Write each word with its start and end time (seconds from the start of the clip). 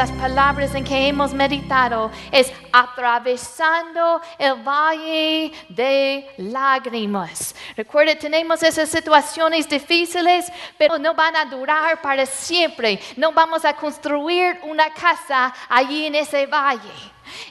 esas 0.00 0.16
palabras 0.16 0.74
en 0.74 0.82
que 0.82 1.08
hemos 1.08 1.34
meditado 1.34 2.10
es 2.32 2.50
atravesando 2.72 4.22
el 4.38 4.54
valle 4.54 5.52
de 5.68 6.26
lágrimas. 6.38 7.54
Recuerde, 7.76 8.16
tenemos 8.16 8.62
esas 8.62 8.88
situaciones 8.88 9.68
difíciles, 9.68 10.50
pero 10.78 10.98
no 10.98 11.12
van 11.12 11.36
a 11.36 11.44
durar 11.44 12.00
para 12.00 12.24
siempre. 12.24 12.98
No 13.18 13.32
vamos 13.32 13.62
a 13.66 13.74
construir 13.74 14.58
una 14.62 14.88
casa 14.88 15.52
allí 15.68 16.06
en 16.06 16.14
ese 16.14 16.46
valle. 16.46 16.94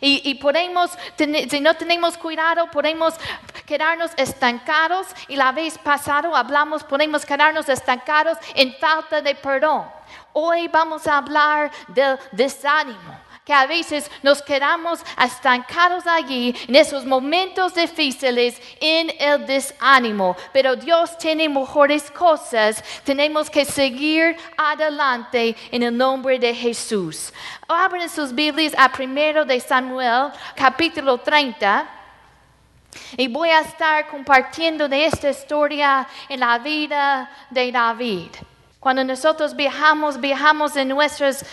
Y, 0.01 0.33
podemos, 0.35 0.89
si 1.17 1.59
no 1.59 1.75
tenemos 1.75 2.17
cuidado, 2.17 2.65
podemos 2.71 3.13
quedarnos 3.67 4.09
estancados. 4.17 5.05
Y 5.27 5.35
la 5.35 5.51
vez 5.51 5.77
pasada 5.77 6.35
hablamos, 6.35 6.83
podemos 6.83 7.27
quedarnos 7.27 7.69
estancados 7.69 8.39
en 8.55 8.73
falta 8.73 9.21
de 9.21 9.35
perdón. 9.35 9.98
Hoy 10.41 10.69
vamos 10.69 11.05
a 11.05 11.17
hablar 11.17 11.69
del 11.89 12.17
desánimo 12.31 13.29
que 13.43 13.53
a 13.53 13.65
veces 13.65 14.09
nos 14.21 14.41
quedamos 14.41 15.01
estancados 15.21 16.05
allí 16.07 16.55
en 16.67 16.75
esos 16.75 17.03
momentos 17.03 17.73
difíciles 17.73 18.61
en 18.79 19.11
el 19.19 19.45
desánimo. 19.45 20.37
Pero 20.53 20.75
Dios 20.75 21.17
tiene 21.17 21.49
mejores 21.49 22.09
cosas. 22.11 22.81
Tenemos 23.03 23.49
que 23.49 23.65
seguir 23.65 24.37
adelante 24.55 25.55
en 25.71 25.83
el 25.83 25.97
nombre 25.97 26.37
de 26.37 26.53
Jesús. 26.53 27.33
Abren 27.67 28.07
sus 28.07 28.33
Biblias 28.33 28.75
a 28.77 28.89
primero 28.91 29.43
de 29.43 29.59
Samuel, 29.59 30.31
capítulo 30.55 31.17
30. 31.17 31.89
Y 33.17 33.27
voy 33.27 33.49
a 33.49 33.61
estar 33.61 34.07
compartiendo 34.07 34.87
de 34.87 35.05
esta 35.05 35.31
historia 35.31 36.07
en 36.29 36.39
la 36.39 36.59
vida 36.59 37.29
de 37.49 37.71
David. 37.71 38.29
Cuando 38.79 39.03
nosotros 39.03 39.53
viajamos, 39.53 40.21
viajamos 40.21 40.77
en 40.77 40.87
nuestros 40.87 41.43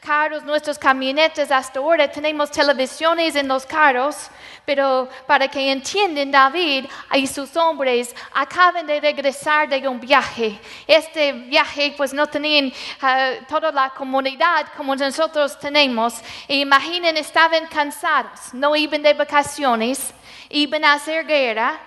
carros, 0.00 0.42
nuestros 0.42 0.76
camionetes, 0.76 1.52
hasta 1.52 1.78
ahora 1.78 2.10
tenemos 2.10 2.50
televisiones 2.50 3.36
en 3.36 3.46
los 3.46 3.64
carros, 3.64 4.28
pero 4.64 5.08
para 5.28 5.46
que 5.46 5.70
entiendan, 5.70 6.32
David 6.32 6.86
y 7.14 7.26
sus 7.28 7.56
hombres 7.56 8.12
acaban 8.34 8.84
de 8.84 9.00
regresar 9.00 9.68
de 9.68 9.86
un 9.86 10.00
viaje. 10.00 10.58
Este 10.88 11.32
viaje 11.32 11.94
pues 11.96 12.12
no 12.12 12.26
tenían 12.26 12.72
ah, 13.00 13.30
toda 13.48 13.70
la 13.70 13.90
comunidad 13.90 14.66
como 14.76 14.96
nosotros 14.96 15.56
tenemos. 15.60 16.20
E 16.48 16.56
imaginen, 16.56 17.16
estaban 17.16 17.64
cansados, 17.68 18.52
no 18.54 18.74
iban 18.74 19.02
de 19.02 19.14
vacaciones, 19.14 20.12
iban 20.50 20.84
a 20.84 20.94
hacer 20.94 21.24
guerra, 21.24 21.78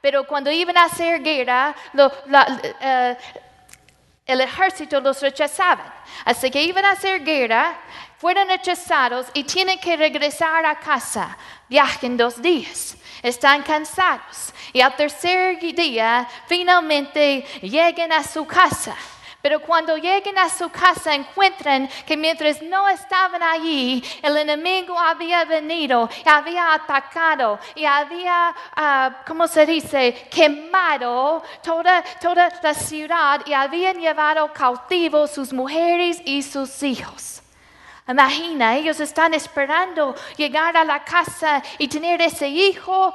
pero 0.00 0.26
cuando 0.26 0.50
iban 0.50 0.78
a 0.78 0.84
hacer 0.84 1.22
guerra, 1.22 1.74
lo, 1.92 2.10
eh, 2.80 3.18
el 4.30 4.40
ejército 4.40 5.00
los 5.00 5.20
rechazaban. 5.20 5.92
Así 6.24 6.50
que 6.50 6.62
iban 6.62 6.84
a 6.84 6.92
hacer 6.92 7.22
guerra, 7.24 7.78
fueron 8.18 8.48
rechazados 8.48 9.26
y 9.34 9.44
tienen 9.44 9.78
que 9.78 9.96
regresar 9.96 10.64
a 10.66 10.78
casa. 10.78 11.36
Viajen 11.68 12.16
dos 12.16 12.40
días. 12.40 12.96
Están 13.22 13.62
cansados. 13.62 14.52
Y 14.72 14.80
al 14.80 14.94
tercer 14.96 15.58
día 15.58 16.28
finalmente 16.46 17.44
llegan 17.62 18.12
a 18.12 18.22
su 18.22 18.46
casa. 18.46 18.96
Pero 19.42 19.60
cuando 19.60 19.96
lleguen 19.96 20.36
a 20.38 20.48
su 20.50 20.68
casa 20.68 21.14
encuentran 21.14 21.88
que 22.06 22.16
mientras 22.16 22.60
no 22.60 22.88
estaban 22.88 23.42
allí, 23.42 24.04
el 24.22 24.36
enemigo 24.36 24.98
había 24.98 25.44
venido, 25.44 26.08
había 26.26 26.74
atacado 26.74 27.58
y 27.74 27.86
había, 27.86 28.54
uh, 28.76 29.24
¿cómo 29.26 29.48
se 29.48 29.64
dice?, 29.64 30.28
quemado 30.30 31.42
toda, 31.62 32.02
toda 32.20 32.50
la 32.62 32.74
ciudad 32.74 33.40
y 33.46 33.54
habían 33.54 33.98
llevado 33.98 34.52
cautivos 34.52 35.30
sus 35.30 35.52
mujeres 35.52 36.20
y 36.24 36.42
sus 36.42 36.82
hijos. 36.82 37.39
Imagina, 38.10 38.74
ellos 38.74 38.98
están 38.98 39.34
esperando 39.34 40.16
llegar 40.36 40.76
a 40.76 40.84
la 40.84 41.04
casa 41.04 41.62
y 41.78 41.86
tener 41.86 42.20
ese 42.20 42.48
hijo 42.48 43.14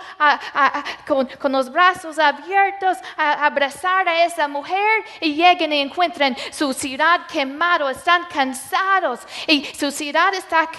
con, 1.06 1.52
los 1.52 1.70
brazos 1.70 2.18
abiertos, 2.18 2.98
abrazar 3.18 4.08
a 4.08 4.24
esa 4.24 4.48
mujer 4.48 5.04
y 5.20 5.34
lleguen 5.34 5.74
y 5.74 5.82
encuentran 5.82 6.38
su 6.50 6.72
ciudad 6.72 7.28
quemado, 7.28 7.90
están 7.90 8.26
cansados 8.26 9.20
y 9.48 9.66
su 9.66 9.92
ciudad 9.92 10.34
está 10.34 10.70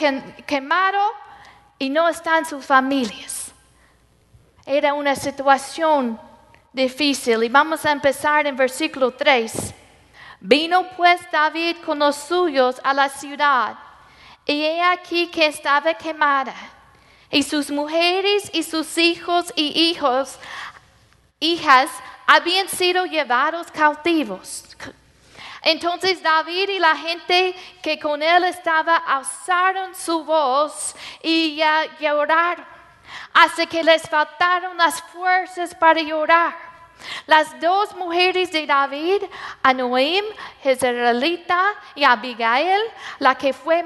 quemado 0.47 1.01
y 1.79 1.91
no 1.91 2.09
están 2.09 2.47
sus 2.47 2.65
familias. 2.65 3.53
Era 4.65 4.95
una 4.95 5.15
situación 5.15 6.19
difícil 6.73 7.45
y 7.45 7.49
vamos 7.51 7.85
a 7.85 7.93
empezar 7.93 8.47
en 8.47 8.57
versículo 8.57 9.11
3. 9.11 9.75
Vino 10.41 10.89
pues 10.97 11.21
David 11.31 11.77
con 11.85 11.99
los 11.99 12.17
suyos 12.17 12.81
a 12.83 12.95
la 12.95 13.11
ciudad 13.11 13.86
y 14.47 14.63
he 14.63 14.83
aquí 14.83 15.27
que 15.27 15.47
estaba 15.47 15.93
quemada, 15.95 16.55
y 17.31 17.43
sus 17.43 17.71
mujeres 17.71 18.49
y 18.55 18.63
sus 18.63 18.97
hijos 18.97 19.53
y 19.57 19.91
hijos, 19.91 20.39
hijas, 21.41 21.91
habían 22.27 22.69
sido 22.69 23.05
llevados 23.05 23.67
cautivos. 23.73 24.65
Entonces 25.63 26.23
David 26.23 26.69
y 26.69 26.79
la 26.79 26.97
gente 26.97 27.55
que 27.83 27.99
con 27.99 28.23
él 28.23 28.45
estaba 28.45 28.97
alzaron 28.97 29.97
su 29.97 30.25
voz 30.25 30.95
y 31.21 31.61
lloraron, 31.99 32.65
hasta 33.35 33.67
que 33.67 33.83
les 33.83 34.09
faltaron 34.09 34.77
las 34.77 35.03
fuerzas 35.03 35.75
para 35.75 36.01
llorar. 36.01 36.55
Las 37.27 37.61
dos 37.61 37.95
mujeres 37.97 38.51
de 38.53 38.67
David, 38.67 39.23
Anoim, 39.63 40.25
Jezreelita, 40.63 41.75
y 41.95 42.05
Abigail, 42.05 42.81
la 43.19 43.35
que 43.35 43.53
fue 43.53 43.85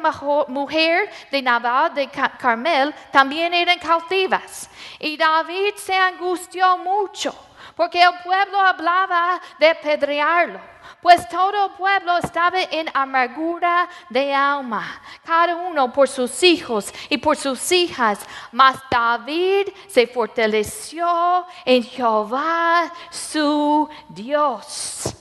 mujer 0.49 1.11
de 1.31 1.43
Nabal 1.43 1.95
de 1.95 2.09
Carmel, 2.09 2.95
también 3.11 3.55
eran 3.55 3.79
cautivas. 3.79 4.69
Y 4.99 5.17
David 5.17 5.75
se 5.77 5.95
angustió 5.95 6.77
mucho 6.79 7.35
porque 7.77 8.03
el 8.03 8.13
pueblo 8.23 8.61
hablaba 8.61 9.41
de 9.59 9.75
pedrearlo 9.75 10.61
pues 11.01 11.29
todo 11.29 11.67
el 11.67 11.73
pueblo 11.73 12.19
estaba 12.19 12.61
en 12.63 12.89
amargura 12.93 13.89
de 14.09 14.35
alma, 14.35 15.01
cada 15.25 15.57
uno 15.57 15.93
por 15.93 16.09
sus 16.09 16.43
hijos 16.43 16.93
y 17.09 17.19
por 17.19 17.37
sus 17.37 17.73
hijas. 17.73 18.21
Mas 18.53 18.77
David 18.91 19.69
se 19.89 20.07
fortaleció 20.07 21.47
en 21.65 21.83
Jehová 21.83 22.93
su 23.11 23.89
Dios. 24.09 25.15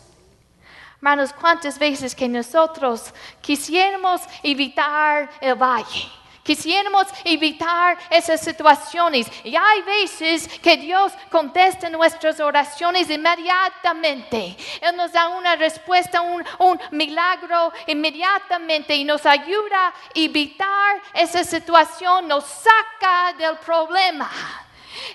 Hermanos, 0.97 1.31
¿cuántas 1.31 1.79
veces 1.79 2.13
que 2.13 2.27
nosotros 2.27 3.13
quisiéramos 3.41 4.21
evitar 4.43 5.29
el 5.39 5.55
valle? 5.55 6.18
Quisiéramos 6.49 7.05
evitar 7.25 7.95
esas 8.09 8.41
situaciones. 8.41 9.27
Y 9.43 9.55
hay 9.55 9.83
veces 9.83 10.47
que 10.63 10.77
Dios 10.77 11.13
contesta 11.29 11.91
nuestras 11.91 12.39
oraciones 12.39 13.07
inmediatamente. 13.07 14.57
Él 14.81 14.95
nos 14.95 15.11
da 15.11 15.27
una 15.27 15.55
respuesta, 15.55 16.21
un, 16.21 16.79
milagro 16.89 17.71
inmediatamente 17.85 18.95
y 18.95 19.03
nos 19.03 19.27
ayuda 19.27 19.89
a 19.89 19.93
evitar 20.15 20.99
esa 21.13 21.43
situación, 21.43 22.27
nos 22.27 22.45
saca 22.45 23.37
del 23.37 23.55
problema. 23.57 24.27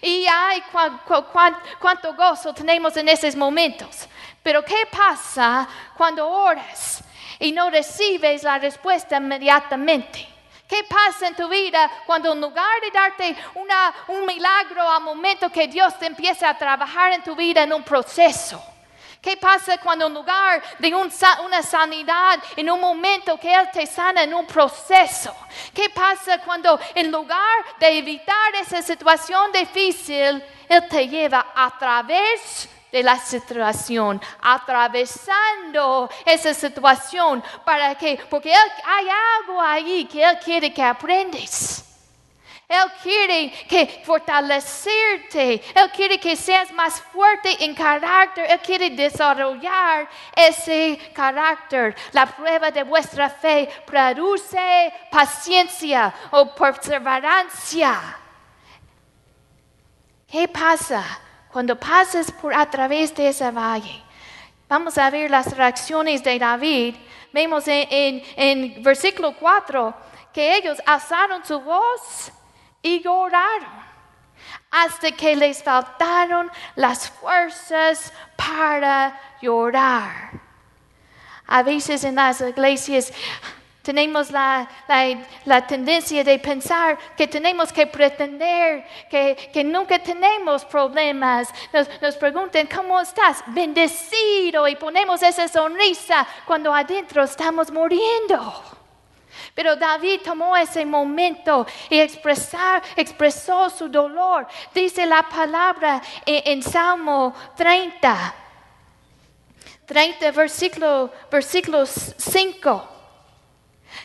Y 0.01 0.27
hay 0.31 0.63
cuánto 1.81 2.15
gozo 2.15 2.55
tenemos 2.55 2.97
en 2.97 3.09
esos 3.09 3.35
momentos. 3.35 4.07
Pero 4.41 4.65
¿qué 4.65 4.87
pasa 4.89 5.67
cuando 5.97 6.29
oras 6.29 7.03
y 7.41 7.51
no 7.51 7.71
recibes 7.71 8.45
la 8.45 8.61
respuesta 8.61 9.17
inmediatamente? 9.17 10.34
¿Qué 10.69 10.83
pasa 10.85 11.29
en 11.29 11.35
tu 11.35 11.49
vida 11.49 11.91
cuando 12.07 12.33
en 12.33 12.41
lugar 12.41 12.81
de 12.81 12.91
darte 12.91 13.37
un 14.09 14.27
milagro 14.27 14.89
al 14.89 15.03
momento 15.03 15.51
que 15.51 15.69
Dios 15.69 15.99
te 15.99 16.07
empieza 16.07 16.49
a 16.49 16.57
trabajar 16.57 17.13
en 17.13 17.23
tu 17.23 17.37
vida 17.37 17.63
en 17.63 17.73
un 17.73 17.83
proceso? 17.83 18.63
¿Qué 19.21 19.39
pasa 19.39 19.79
cuando 19.79 20.07
en 20.07 20.13
lugar 20.15 20.63
de 20.79 20.95
una 20.95 21.63
sanidad, 21.63 22.39
en 22.57 22.71
un 22.71 22.79
momento 22.79 23.39
que 23.39 23.55
Él 23.55 23.71
te 23.73 23.87
sana 23.87 24.23
en 24.23 24.35
un 24.35 24.47
proceso? 24.47 25.35
¿Qué 25.73 25.89
pasa 25.89 26.43
cuando 26.43 26.79
en 26.95 27.11
lugar 27.11 27.65
de 27.81 27.99
evitar 27.99 28.55
esa 28.61 28.83
situación 28.83 29.51
difícil, 29.51 30.45
Él 30.69 30.89
te 30.91 31.09
lleva 31.09 31.47
a 31.55 31.79
través 31.79 32.69
de 32.95 33.03
la 33.03 33.19
situación, 33.19 34.21
atravesando 34.41 36.09
esa 36.25 36.55
situación 36.55 37.43
para 37.65 37.97
que, 37.97 38.21
porque 38.31 38.55
hay 38.55 39.09
algo 39.41 39.61
ahí 39.61 40.05
que 40.05 40.23
Él 40.23 40.39
quiere 40.39 40.73
que 40.73 40.81
aprendes. 40.81 41.85
Él 42.69 42.93
quiere 43.03 43.51
que 43.69 44.01
fortalecerte, 44.07 45.61
Él 45.75 45.91
quiere 45.91 46.21
que 46.21 46.37
seas 46.37 46.71
más 46.71 47.01
fuerte 47.01 47.65
en 47.65 47.75
carácter, 47.75 48.49
Él 48.49 48.61
quiere 48.61 48.91
desarrollar 48.91 50.09
ese 50.37 50.97
carácter. 51.13 51.97
La 52.13 52.27
prueba 52.27 52.71
de 52.71 52.85
vuestra 52.85 53.29
fe 53.29 53.69
produce 53.85 54.95
paciencia 55.11 56.15
o 56.31 56.55
perseverancia. 56.55 58.19
¿Qué 60.29 60.47
pasa? 60.47 61.24
Cuando 61.55 61.79
pases 61.79 62.33
por 62.33 62.53
a 62.53 62.69
través 62.69 63.15
de 63.15 63.29
ese 63.29 63.49
valle, 63.53 64.03
vamos 64.69 64.99
a 64.99 65.09
ver 65.09 65.31
las 65.31 65.57
reacciones 65.57 66.25
de 66.25 66.37
David. 66.37 66.97
vemos 67.33 67.69
en, 67.69 67.87
en, 67.93 68.23
en 68.35 68.83
versículo 68.83 69.37
4 69.37 69.95
que 70.33 70.57
ellos 70.57 70.79
alzaron 70.85 71.45
su 71.45 71.61
voz 71.61 72.33
y 72.83 73.01
lloraron 73.01 73.71
hasta 74.69 75.13
que 75.13 75.37
les 75.37 75.63
faltaron 75.63 76.51
las 76.75 77.09
fuerzas 77.09 78.13
para 78.35 79.17
llorar. 79.41 80.33
A 81.47 81.63
veces 81.63 82.03
en 82.03 82.17
las 82.17 82.41
iglesias 82.41 83.13
tenemos 83.85 84.31
la, 84.31 84.67
tendencia 85.69 86.25
de 86.25 86.39
pensar 86.39 86.99
que 87.17 87.29
tenemos 87.29 87.71
que 87.71 87.87
pretender 87.87 88.85
que, 89.11 89.63
nunca 89.63 89.99
tenemos 89.99 90.65
problemas. 90.65 91.53
Nos, 91.73 91.87
nos 92.01 92.17
preguntan, 92.17 92.67
¿cómo 92.67 92.99
estás? 92.99 93.45
Bendecido 93.49 94.67
y 94.67 94.77
ponemos 94.77 95.23
esa 95.23 95.47
sonrisa 95.47 96.27
cuando 96.47 96.73
adentro 96.75 97.23
estamos 97.23 97.71
muriendo. 97.71 98.39
Pero 99.55 99.77
David 99.77 100.23
tomó 100.25 100.57
ese 100.57 100.85
momento 100.87 101.67
y 101.91 101.99
expresar, 102.01 102.83
expresó 102.97 103.69
su 103.69 103.89
dolor. 103.89 104.47
Dice 104.75 105.05
la 105.05 105.23
palabra 105.29 106.01
en, 106.25 106.63
Salmo 106.63 107.35
30, 107.55 108.35
30 109.85 110.31
versículo, 110.33 111.13
versículo 111.31 111.85
5. 111.85 112.94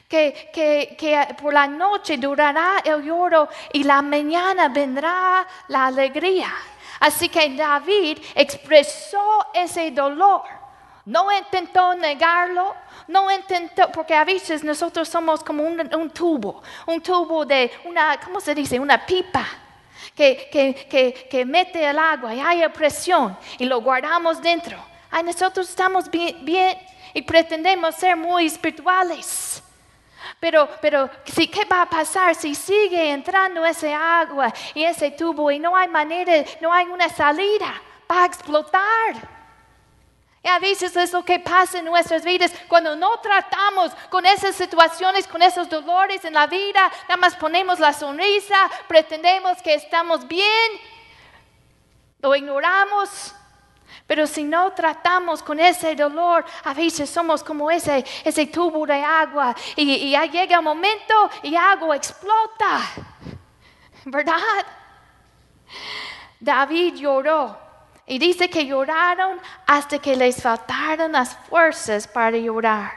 Que, 0.10 0.50
que, 0.52 0.96
que, 0.98 1.36
por 1.40 1.54
la 1.54 1.68
noche 1.68 2.18
durará 2.18 2.82
el 2.84 3.04
lloro 3.04 3.48
y 3.72 3.84
la 3.84 4.02
mañana 4.02 4.68
vendrá 4.68 5.46
la 5.68 5.86
alegría. 5.86 6.52
Así 7.00 7.30
que 7.30 7.56
David 7.56 8.18
expresó 8.36 9.46
ese 9.54 9.92
dolor. 9.92 10.42
No 11.06 11.32
intentó 11.32 11.96
negarlo, 11.96 12.76
no 13.08 13.32
intentó, 13.32 13.92
porque 13.92 14.14
a 14.14 14.24
veces 14.24 14.64
nosotros 14.64 15.08
somos 15.08 15.44
como 15.44 15.64
un, 15.64 16.10
tubo, 16.12 16.62
un 16.86 17.02
tubo 17.02 17.46
de 17.46 17.72
una, 17.86 18.20
¿cómo 18.20 18.40
se 18.40 18.54
dice? 18.54 18.80
Una 18.80 19.06
pipa. 19.06 19.46
Que, 20.16 20.50
que, 20.52 21.28
que, 21.30 21.46
mete 21.46 21.90
el 21.90 21.98
agua 21.98 22.34
y 22.36 22.42
hay 22.42 22.68
presión 22.70 23.38
y 23.58 23.66
lo 23.66 23.82
guardamos 23.82 24.42
dentro. 24.42 24.78
Ay, 25.10 25.24
nosotros 25.24 25.70
estamos 25.70 26.10
bien, 26.10 26.44
bien 26.44 26.78
y 27.14 27.22
pretendemos 27.22 27.96
ser 27.96 28.18
muy 28.18 28.46
espirituales. 28.46 29.64
Pero, 30.40 30.70
pero 30.82 31.10
¿qué 31.26 31.66
va 31.66 31.82
a 31.82 31.90
pasar 31.90 32.34
si 32.34 32.56
sigue 32.56 33.12
entrando 33.12 33.66
ese 33.66 33.94
agua 33.94 34.54
y 34.74 34.84
ese 34.84 35.12
tubo 35.12 35.52
y 35.52 35.60
no 35.60 35.76
hay 35.76 35.90
manera, 35.90 36.46
no 36.62 36.72
hay 36.72 36.86
una 36.88 37.10
salida? 37.10 37.82
Va 38.10 38.24
a 38.24 38.26
explotar. 38.26 39.40
Y 40.42 40.48
a 40.48 40.58
veces 40.60 40.96
es 40.96 41.12
lo 41.12 41.26
que 41.26 41.40
pasa 41.40 41.80
en 41.80 41.86
nuestras 41.86 42.24
vidas 42.24 42.54
cuando 42.70 42.96
no 42.96 43.20
tratamos 43.20 43.92
con 44.10 44.26
esas 44.26 44.56
situaciones, 44.56 45.28
con 45.28 45.42
esos 45.42 45.70
dolores 45.70 46.24
en 46.24 46.34
la 46.34 46.48
vida, 46.48 46.90
nada 47.04 47.18
más 47.18 47.36
ponemos 47.36 47.78
la 47.78 47.92
sonrisa, 47.92 48.70
pretendemos 48.88 49.62
que 49.62 49.74
estamos 49.74 50.26
bien, 50.26 50.72
lo 52.22 52.34
ignoramos. 52.34 53.36
Pero 54.10 54.26
si 54.26 54.44
no 54.44 54.72
tratamos 54.74 55.44
con 55.44 55.60
ese 55.60 55.96
dolor, 55.96 56.44
a 56.64 56.74
veces 56.74 57.08
somos 57.08 57.44
como 57.44 57.70
ese, 57.70 58.04
ese 58.26 58.48
tubo 58.48 58.84
de 58.88 59.04
agua 59.04 59.56
y, 59.76 59.84
y 59.84 60.10
ya 60.10 60.26
llega 60.26 60.58
un 60.58 60.66
momento 60.66 61.14
y 61.44 61.56
agua 61.56 61.96
explota. 61.96 62.82
¿Verdad? 64.06 64.66
David 66.40 66.96
lloró 66.96 67.56
y 68.08 68.18
dice 68.18 68.50
que 68.50 68.66
lloraron 68.66 69.40
hasta 69.68 70.00
que 70.00 70.16
les 70.16 70.42
faltaron 70.42 71.12
las 71.12 71.36
fuerzas 71.48 72.08
para 72.08 72.36
llorar. 72.36 72.92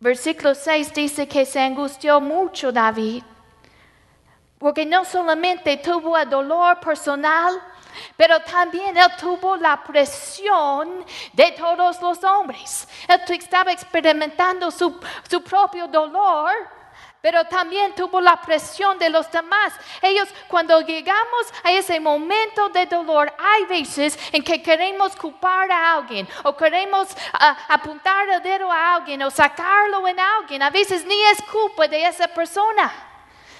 Versículo 0.00 0.54
6 0.54 0.92
dice 0.92 1.26
que 1.26 1.46
se 1.46 1.60
angustió 1.62 2.20
mucho 2.20 2.70
David, 2.70 3.22
porque 4.58 4.84
no 4.84 5.04
solamente 5.04 5.76
tuvo 5.76 6.16
el 6.18 6.28
dolor 6.28 6.80
personal, 6.80 7.60
pero 8.16 8.40
también 8.40 8.96
él 8.96 9.10
tuvo 9.18 9.56
la 9.56 9.82
presión 9.82 11.04
de 11.32 11.52
todos 11.52 12.00
los 12.00 12.22
hombres. 12.24 12.88
Él 13.08 13.20
estaba 13.28 13.72
experimentando 13.72 14.70
su, 14.70 14.98
su 15.28 15.42
propio 15.42 15.86
dolor 15.88 16.52
pero 17.20 17.44
también 17.46 17.94
tuvo 17.94 18.20
la 18.20 18.40
presión 18.40 18.98
de 18.98 19.10
los 19.10 19.30
demás. 19.30 19.72
Ellos, 20.00 20.28
cuando 20.46 20.80
llegamos 20.80 21.52
a 21.64 21.72
ese 21.72 21.98
momento 21.98 22.68
de 22.68 22.86
dolor, 22.86 23.32
hay 23.38 23.64
veces 23.64 24.16
en 24.32 24.42
que 24.42 24.62
queremos 24.62 25.16
culpar 25.16 25.70
a 25.70 25.94
alguien 25.94 26.28
o 26.44 26.56
queremos 26.56 27.08
ah, 27.32 27.56
apuntar 27.68 28.28
el 28.28 28.42
dedo 28.42 28.70
a 28.70 28.94
alguien 28.94 29.22
o 29.22 29.30
sacarlo 29.30 30.06
en 30.06 30.18
alguien. 30.20 30.62
A 30.62 30.70
veces 30.70 31.04
ni 31.04 31.20
es 31.24 31.42
culpa 31.42 31.88
de 31.88 32.06
esa 32.06 32.28
persona. 32.28 33.07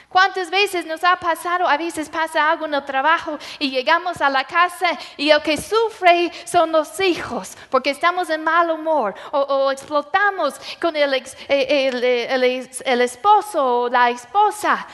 ¿Cuántas 0.09 0.51
veces 0.51 0.87
nos 0.87 1.05
ha 1.05 1.17
pasado? 1.17 1.69
A 1.69 1.77
veces 1.77 2.09
pasa 2.09 2.51
algo 2.51 2.65
en 2.65 2.73
el 2.73 2.85
trabajo 2.85 3.39
y 3.59 3.71
llegamos 3.71 4.21
a 4.23 4.31
la 4.31 4.45
casa 4.45 4.89
y 5.19 5.29
el 5.31 5.43
que 5.43 5.59
sufre 5.59 6.33
son 6.47 6.73
los 6.73 6.99
hijos 7.01 7.57
porque 7.69 7.91
estamos 7.91 8.31
en 8.31 8.43
mal 8.43 8.71
humor 8.71 9.15
o, 9.33 9.71
explotamos 9.71 10.55
con 10.81 10.97
el, 10.97 11.23
el, 11.49 13.01
esposo 13.03 13.83
o 13.83 13.89
la 13.91 14.09
esposa. 14.09 14.87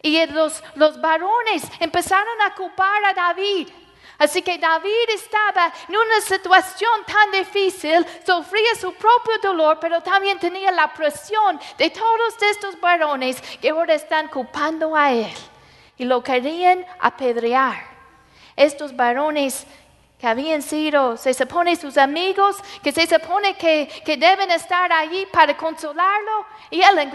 Y 0.00 0.24
los, 0.26 0.62
los 0.76 1.00
varones 1.00 1.64
empezaron 1.80 2.40
a 2.42 2.54
culpar 2.54 3.04
a 3.06 3.12
David. 3.12 3.68
Así 4.18 4.42
que 4.42 4.58
David 4.58 5.08
estaba 5.12 5.72
en 5.88 5.96
una 5.96 6.20
situación 6.20 7.04
tan 7.06 7.30
difícil, 7.32 8.06
sufría 8.24 8.74
su 8.80 8.92
propio 8.94 9.38
dolor, 9.42 9.78
pero 9.80 10.00
también 10.00 10.38
tenía 10.38 10.70
la 10.70 10.92
presión 10.92 11.58
de 11.76 11.90
todos 11.90 12.34
estos 12.40 12.80
varones 12.80 13.40
que 13.60 13.70
ahora 13.70 13.94
están 13.94 14.28
culpando 14.28 14.94
a 14.94 15.12
él 15.12 15.32
y 15.98 16.04
lo 16.04 16.22
querían 16.22 16.84
apedrear. 17.00 17.92
Estos 18.56 18.94
varones 18.94 19.66
que 20.20 20.26
habían 20.28 20.62
sido, 20.62 21.16
se 21.16 21.34
supone 21.34 21.74
sus 21.74 21.98
amigos, 21.98 22.56
que 22.82 22.92
se 22.92 23.06
supone 23.06 23.56
que, 23.56 23.88
deben 24.06 24.50
estar 24.52 24.92
allí 24.92 25.26
para 25.26 25.56
consolarlo, 25.56 26.46
y 26.70 26.80
él 26.80 27.10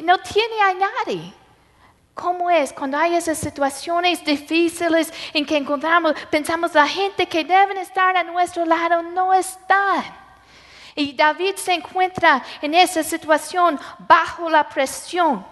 no 0.00 0.18
tiene 0.18 0.60
a 0.62 0.74
nadie. 0.74 1.43
¿Cómo 2.14 2.48
es 2.48 2.72
cuando 2.72 2.96
hay 2.96 3.16
esas 3.16 3.38
situaciones 3.38 4.24
difíciles 4.24 5.12
en 5.32 5.44
que 5.44 5.56
encontramos, 5.56 6.14
pensamos 6.30 6.72
la 6.72 6.86
gente 6.86 7.26
que 7.26 7.44
deben 7.44 7.76
estar 7.78 8.16
a 8.16 8.22
nuestro 8.22 8.64
lado 8.64 9.02
no 9.02 9.34
están? 9.34 10.04
Y 10.94 11.12
David 11.12 11.56
se 11.56 11.74
encuentra 11.74 12.42
en 12.62 12.72
esa 12.74 13.02
situación 13.02 13.80
bajo 13.98 14.48
la 14.48 14.68
presión. 14.68 15.44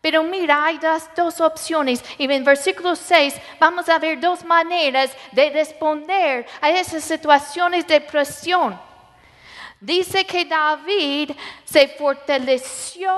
Pero 0.00 0.22
mira, 0.22 0.64
hay 0.64 0.78
dos, 1.14 1.40
opciones. 1.40 2.02
Y 2.16 2.30
en 2.30 2.44
versículo 2.44 2.94
6 2.94 3.34
vamos 3.58 3.88
a 3.88 3.98
ver 3.98 4.20
dos 4.20 4.44
maneras 4.44 5.10
de 5.32 5.50
responder 5.50 6.46
a 6.60 6.70
esas 6.70 7.02
situaciones 7.02 7.86
de 7.86 8.00
presión. 8.00 8.80
Dice 9.80 10.26
que 10.26 10.44
David 10.44 11.30
se 11.64 11.88
fortaleció 11.88 13.10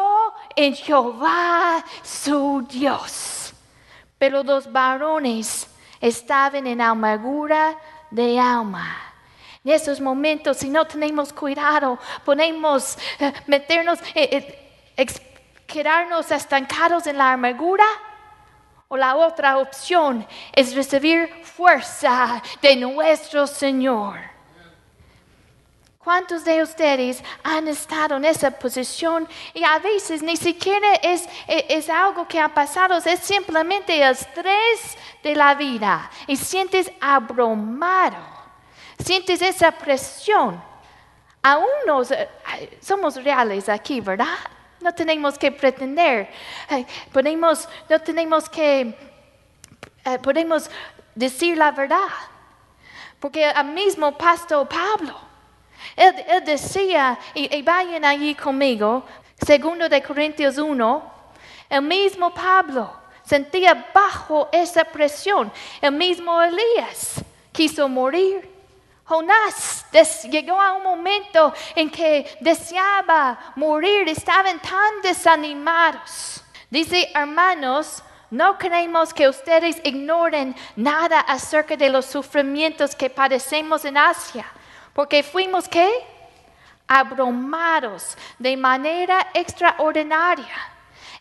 en 0.54 0.75
Jehová 0.76 1.85
su 2.04 2.64
Dios. 2.71 3.52
Pero 4.16 4.45
los 4.45 4.71
varones 4.71 5.69
estaban 6.00 6.64
en 6.69 6.81
amargura 6.81 7.76
de 8.12 8.38
alma. 8.38 8.97
En 9.64 9.73
esos 9.73 10.00
momentos, 10.00 10.59
si 10.59 10.69
no 10.69 10.87
tenemos 10.87 11.33
cuidado, 11.33 11.99
podemos 12.25 12.97
eh, 13.19 13.33
meternos, 13.49 13.99
eh, 14.14 14.92
eh, 14.97 15.07
quedarnos 15.66 16.31
estancados 16.31 17.09
en 17.09 17.19
la 17.19 17.33
amargura. 17.33 17.87
O 18.87 18.97
la 18.97 19.16
otra 19.16 19.59
opción 19.59 20.25
es 20.52 20.75
recibir 20.75 21.28
fuerza 21.42 22.40
de 22.61 22.76
nuestro 22.76 23.47
Señor. 23.47 24.31
¿Cuántos 26.02 26.44
de 26.44 26.61
ustedes 26.61 27.23
han 27.44 27.68
estado 27.68 28.16
en 28.16 28.25
esa 28.25 28.50
posición 28.50 29.28
y 29.54 29.62
a 29.62 29.78
veces 29.78 30.21
ni 30.21 30.37
siquiera 30.37 30.94
es, 31.00 31.28
es, 31.47 31.88
algo 31.88 32.26
que 32.26 32.40
ha 32.40 32.49
pasado, 32.49 32.97
es 32.97 33.21
simplemente 33.21 34.02
el 34.02 34.11
estrés 34.11 34.99
de 35.23 35.37
la 35.37 35.54
vida 35.54 36.11
y 36.26 36.37
sientes 36.37 36.90
abrumado, 37.00 38.16
sientes 38.99 39.40
esa 39.42 39.71
presión? 39.71 40.61
Aún 41.40 41.71
nos, 41.87 42.12
somos 42.80 43.23
reales 43.23 43.68
aquí, 43.68 44.00
¿verdad? 44.00 44.38
No 44.80 44.92
tenemos 44.92 45.38
que 45.38 45.52
pretender, 45.52 46.28
podemos, 47.12 47.68
no 47.88 48.00
tenemos 48.00 48.49
que, 48.49 48.92
eh, 50.04 50.18
podemos 50.21 50.68
decir 51.14 51.56
la 51.56 51.71
verdad, 51.71 52.09
porque 53.21 53.49
el 53.49 53.66
mismo 53.66 54.18
pastor 54.18 54.68
Pablo, 54.68 55.31
él, 55.96 56.44
decía, 56.44 57.18
y, 57.34 57.62
vayan 57.62 58.04
allí 58.04 58.34
conmigo, 58.34 59.04
segundo 59.44 59.88
de 59.88 60.02
Corintios 60.02 60.58
1, 60.58 61.12
el 61.70 61.82
mismo 61.82 62.32
Pablo 62.32 62.92
sentía 63.25 63.90
bajo 63.94 64.49
esa 64.52 64.84
presión. 64.84 65.52
El 65.80 65.92
mismo 65.92 66.40
Elías 66.42 67.22
quiso 67.52 67.88
morir, 67.88 68.50
Jonás 69.04 69.84
des- 69.92 70.25
llegó 70.25 70.61
a 70.61 70.75
un 70.75 70.82
momento 70.84 71.52
en 71.75 71.90
que 71.90 72.37
deseaba 72.40 73.52
morir, 73.56 74.08
estaban 74.08 74.61
tan 74.61 75.02
desanimados. 75.02 76.42
Dice, 76.70 77.11
hermanos, 77.14 78.02
no 78.30 78.56
queremos 78.56 79.12
que 79.12 79.28
ustedes 79.28 79.78
ignoren 79.84 80.54
nada 80.76 81.20
acerca 81.20 81.76
de 81.76 81.90
los 81.90 82.06
sufrimientos 82.06 82.94
que 82.94 83.11
padecemos 83.11 83.84
en 83.84 83.99
Asia, 83.99 84.46
porque 84.92 85.22
fuimos 85.22 85.68
qué? 85.68 85.90
Abrumados 86.87 88.16
de 88.38 88.56
manera 88.56 89.28
extraordinaria 89.34 90.72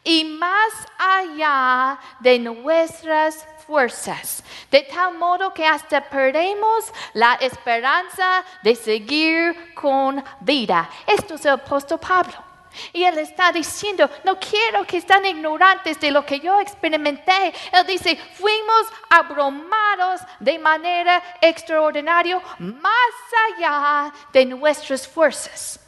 y 0.04 0.24
más 0.26 0.74
allá 0.98 2.00
de 2.20 2.40
nuestras 2.40 3.48
fuerzas, 3.68 4.44
de 4.70 4.82
tal 4.84 5.18
modo 5.18 5.54
que 5.54 5.66
hasta 5.66 6.02
perdemos 6.02 6.92
la 7.14 7.36
esperanza 7.36 8.44
de 8.64 8.76
seguir 8.76 9.74
con 9.74 10.24
vida. 10.40 10.90
Esto 11.06 11.36
es 11.36 11.46
el 11.46 11.52
apóstol 11.52 12.00
Pablo. 12.00 12.51
Y 12.94 13.04
él 13.04 13.18
está 13.18 13.52
diciendo, 13.52 14.10
no 14.24 14.40
quiero 14.40 14.86
que 14.86 14.98
estén 14.98 15.26
ignorantes 15.26 16.00
de 16.00 16.12
lo 16.12 16.26
que 16.26 16.40
yo 16.40 16.60
experimenté. 16.60 17.54
Él 17.72 17.86
dice, 17.86 18.16
fuimos 18.36 18.88
abrumados 19.10 20.22
de 20.40 20.58
manera 20.58 21.22
extraordinaria, 21.42 22.42
más 22.60 23.16
allá 23.50 24.14
de 24.32 24.46
nuestras 24.46 25.08
fuerzas. 25.08 25.80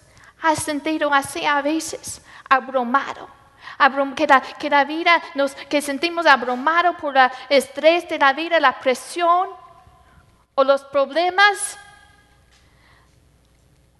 ¿Has 0.42 0.60
sentido 0.60 1.14
así 1.14 1.46
a 1.46 1.62
veces? 1.62 2.22
Abrumado. 2.50 3.30
Abrum- 3.80 4.14
que, 4.14 4.28
la, 4.28 4.42
que 4.42 4.70
la 4.70 4.84
vida 4.84 5.22
nos, 5.36 5.56
que 5.56 5.82
sentimos 5.82 6.26
abrumado 6.26 6.96
por 6.98 7.18
el 7.18 7.32
estrés 7.50 8.08
de 8.10 8.20
la 8.20 8.34
vida, 8.34 8.60
la 8.60 8.78
presión 8.80 9.50
o 10.54 10.64
los 10.64 10.84
problemas. 10.84 11.78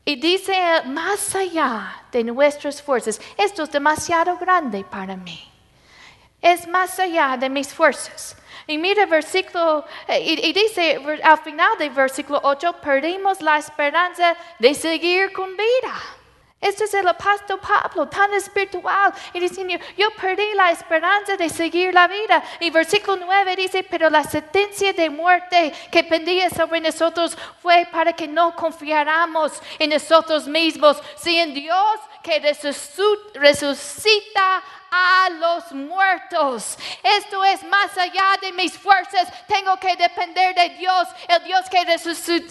Y 0.06 0.18
dice 0.18 0.54
más 0.86 1.34
allá 1.36 2.04
de 2.12 2.24
nuestras 2.24 2.82
fuerzas, 2.82 3.22
esto 3.38 3.64
es 3.64 3.72
demasiado 3.72 4.38
grande 4.38 4.84
para 4.84 5.16
mí. 5.16 5.50
Es 6.42 6.68
más 6.68 7.00
allá 7.00 7.38
de 7.38 7.50
mis 7.50 7.74
fuerzas. 7.74 8.36
Y 8.68 8.78
mira 8.78 9.06
versículo, 9.06 9.86
eh, 10.08 10.20
y, 10.22 10.50
y 10.50 10.54
dice 10.54 11.00
al 11.24 11.38
final 11.40 11.78
del 11.78 11.90
versículo 11.92 12.40
8, 12.44 12.76
perdimos 12.82 13.42
la 13.42 13.58
esperanza 13.58 14.36
de 14.60 14.74
seguir 14.74 15.32
con 15.32 15.56
vida. 15.56 15.94
Este 16.64 16.86
es 16.86 16.94
el 16.94 17.08
apóstol 17.08 17.60
Pablo, 17.60 18.08
tan 18.08 18.34
espiritual, 18.34 19.14
y 19.34 19.40
diciendo, 19.40 19.76
yo 19.98 20.10
perdí 20.20 20.54
la 20.56 20.72
esperanza 20.72 21.36
de 21.36 21.50
seguir 21.50 21.94
la 21.94 22.08
vida. 22.08 22.42
Y 22.62 22.70
versículo 22.70 23.18
9 23.26 23.56
dice, 23.56 23.84
pero 23.84 24.10
la 24.10 24.24
sentencia 24.24 24.94
de 24.94 25.10
muerte 25.10 25.74
que 25.92 26.04
pendía 26.06 26.50
sobre 26.50 26.80
nosotros 26.80 27.38
fue 27.62 27.86
para 27.92 28.14
que 28.14 28.28
no 28.28 28.56
confiáramos 28.56 29.52
en 29.78 29.90
nosotros 29.90 30.48
mismos, 30.48 30.98
sino 31.18 31.44
en 31.44 31.54
Dios 31.54 32.00
que 32.24 32.42
resuc- 32.42 33.34
resucita 33.34 34.64
a 34.96 35.30
los 35.32 35.72
muertos. 35.72 36.78
Esto 37.02 37.44
es 37.44 37.64
más 37.64 37.98
allá 37.98 38.38
de 38.42 38.52
mis 38.54 38.78
fuerzas. 38.78 39.28
Tengo 39.48 39.76
que 39.78 39.96
depender 39.96 40.54
de 40.56 40.70
Dios, 40.78 41.08
el 41.28 41.44
Dios 41.44 41.68
que 41.70 41.80
resuc- 41.80 42.48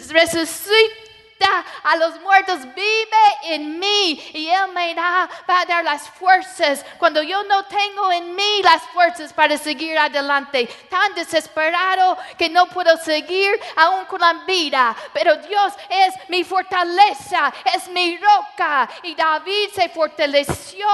resucita 1.42 1.64
a 1.82 1.96
los 1.96 2.20
muertos 2.20 2.60
vive 2.74 3.54
en 3.54 3.78
mí 3.78 4.30
y 4.32 4.48
Él 4.48 4.72
me 4.72 4.94
da, 4.94 5.28
va 5.48 5.60
a 5.60 5.66
dar 5.66 5.84
las 5.84 6.08
fuerzas 6.08 6.84
cuando 6.98 7.22
yo 7.22 7.42
no 7.44 7.64
tengo 7.64 8.12
en 8.12 8.34
mí 8.34 8.62
las 8.62 8.82
fuerzas 8.92 9.32
para 9.32 9.56
seguir 9.58 9.98
adelante. 9.98 10.66
Tan 10.88 11.14
desesperado 11.14 12.16
que 12.38 12.48
no 12.48 12.66
puedo 12.66 12.96
seguir 12.98 13.58
aún 13.76 14.04
con 14.06 14.20
la 14.20 14.32
vida, 14.46 14.94
pero 15.12 15.36
Dios 15.36 15.72
es 15.88 16.14
mi 16.28 16.44
fortaleza, 16.44 17.52
es 17.74 17.88
mi 17.88 18.18
roca 18.18 18.88
y 19.02 19.14
David 19.14 19.70
se 19.74 19.88
fortaleció 19.88 20.88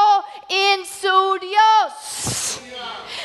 en 0.48 0.84
su 0.84 1.38
Dios. 1.40 2.60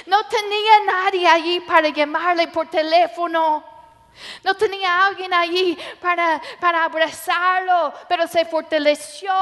No 0.06 0.26
tenía 0.28 0.80
nadie 0.86 1.28
allí 1.28 1.60
para 1.62 1.90
llamarle 1.90 2.48
por 2.48 2.68
teléfono. 2.70 3.73
No 4.44 4.56
tenía 4.56 5.06
alguien 5.08 5.34
allí 5.34 5.78
para, 6.02 6.42
para 6.60 6.86
abrazarlo, 6.86 7.94
pero 8.08 8.28
se 8.28 8.46
fortaleció 8.46 9.34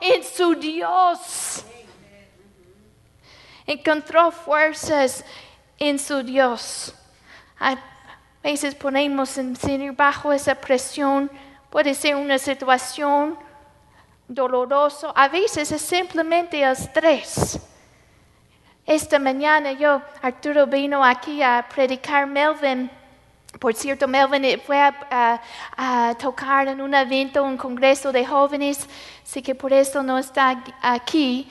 en 0.00 0.24
su 0.24 0.54
Dios. 0.54 1.64
Encontró 3.66 4.30
fuerzas 4.30 5.24
en 5.78 5.98
su 5.98 6.22
Dios. 6.22 6.94
A 7.58 7.76
veces 8.42 8.74
ponemos 8.74 9.36
en 9.38 9.56
sentir 9.56 9.92
bajo 9.92 10.32
esa 10.32 10.54
presión. 10.54 11.30
Puede 11.70 11.94
ser 11.94 12.16
una 12.16 12.38
situación 12.38 13.38
dolorosa. 14.26 15.12
A 15.14 15.28
veces 15.28 15.70
es 15.72 15.82
simplemente 15.82 16.62
estrés. 16.62 17.58
Esta 18.86 19.18
mañana 19.18 19.72
yo, 19.72 20.02
Arturo 20.22 20.66
vino 20.66 21.04
aquí 21.04 21.42
a 21.42 21.66
predicar 21.72 22.26
Melvin. 22.26 22.90
Por 23.58 23.74
cierto, 23.74 24.06
Melvin 24.06 24.44
eh, 24.44 24.58
fue 24.64 24.78
a, 24.80 25.40
tocar 26.18 26.68
en 26.68 26.80
un 26.80 26.94
evento, 26.94 27.42
un 27.42 27.56
congreso 27.56 28.12
de 28.12 28.24
jóvenes, 28.24 28.86
así 29.24 29.42
que 29.42 29.54
por 29.54 29.72
eso 29.72 30.02
no 30.02 30.18
está 30.18 30.62
aquí. 30.80 31.50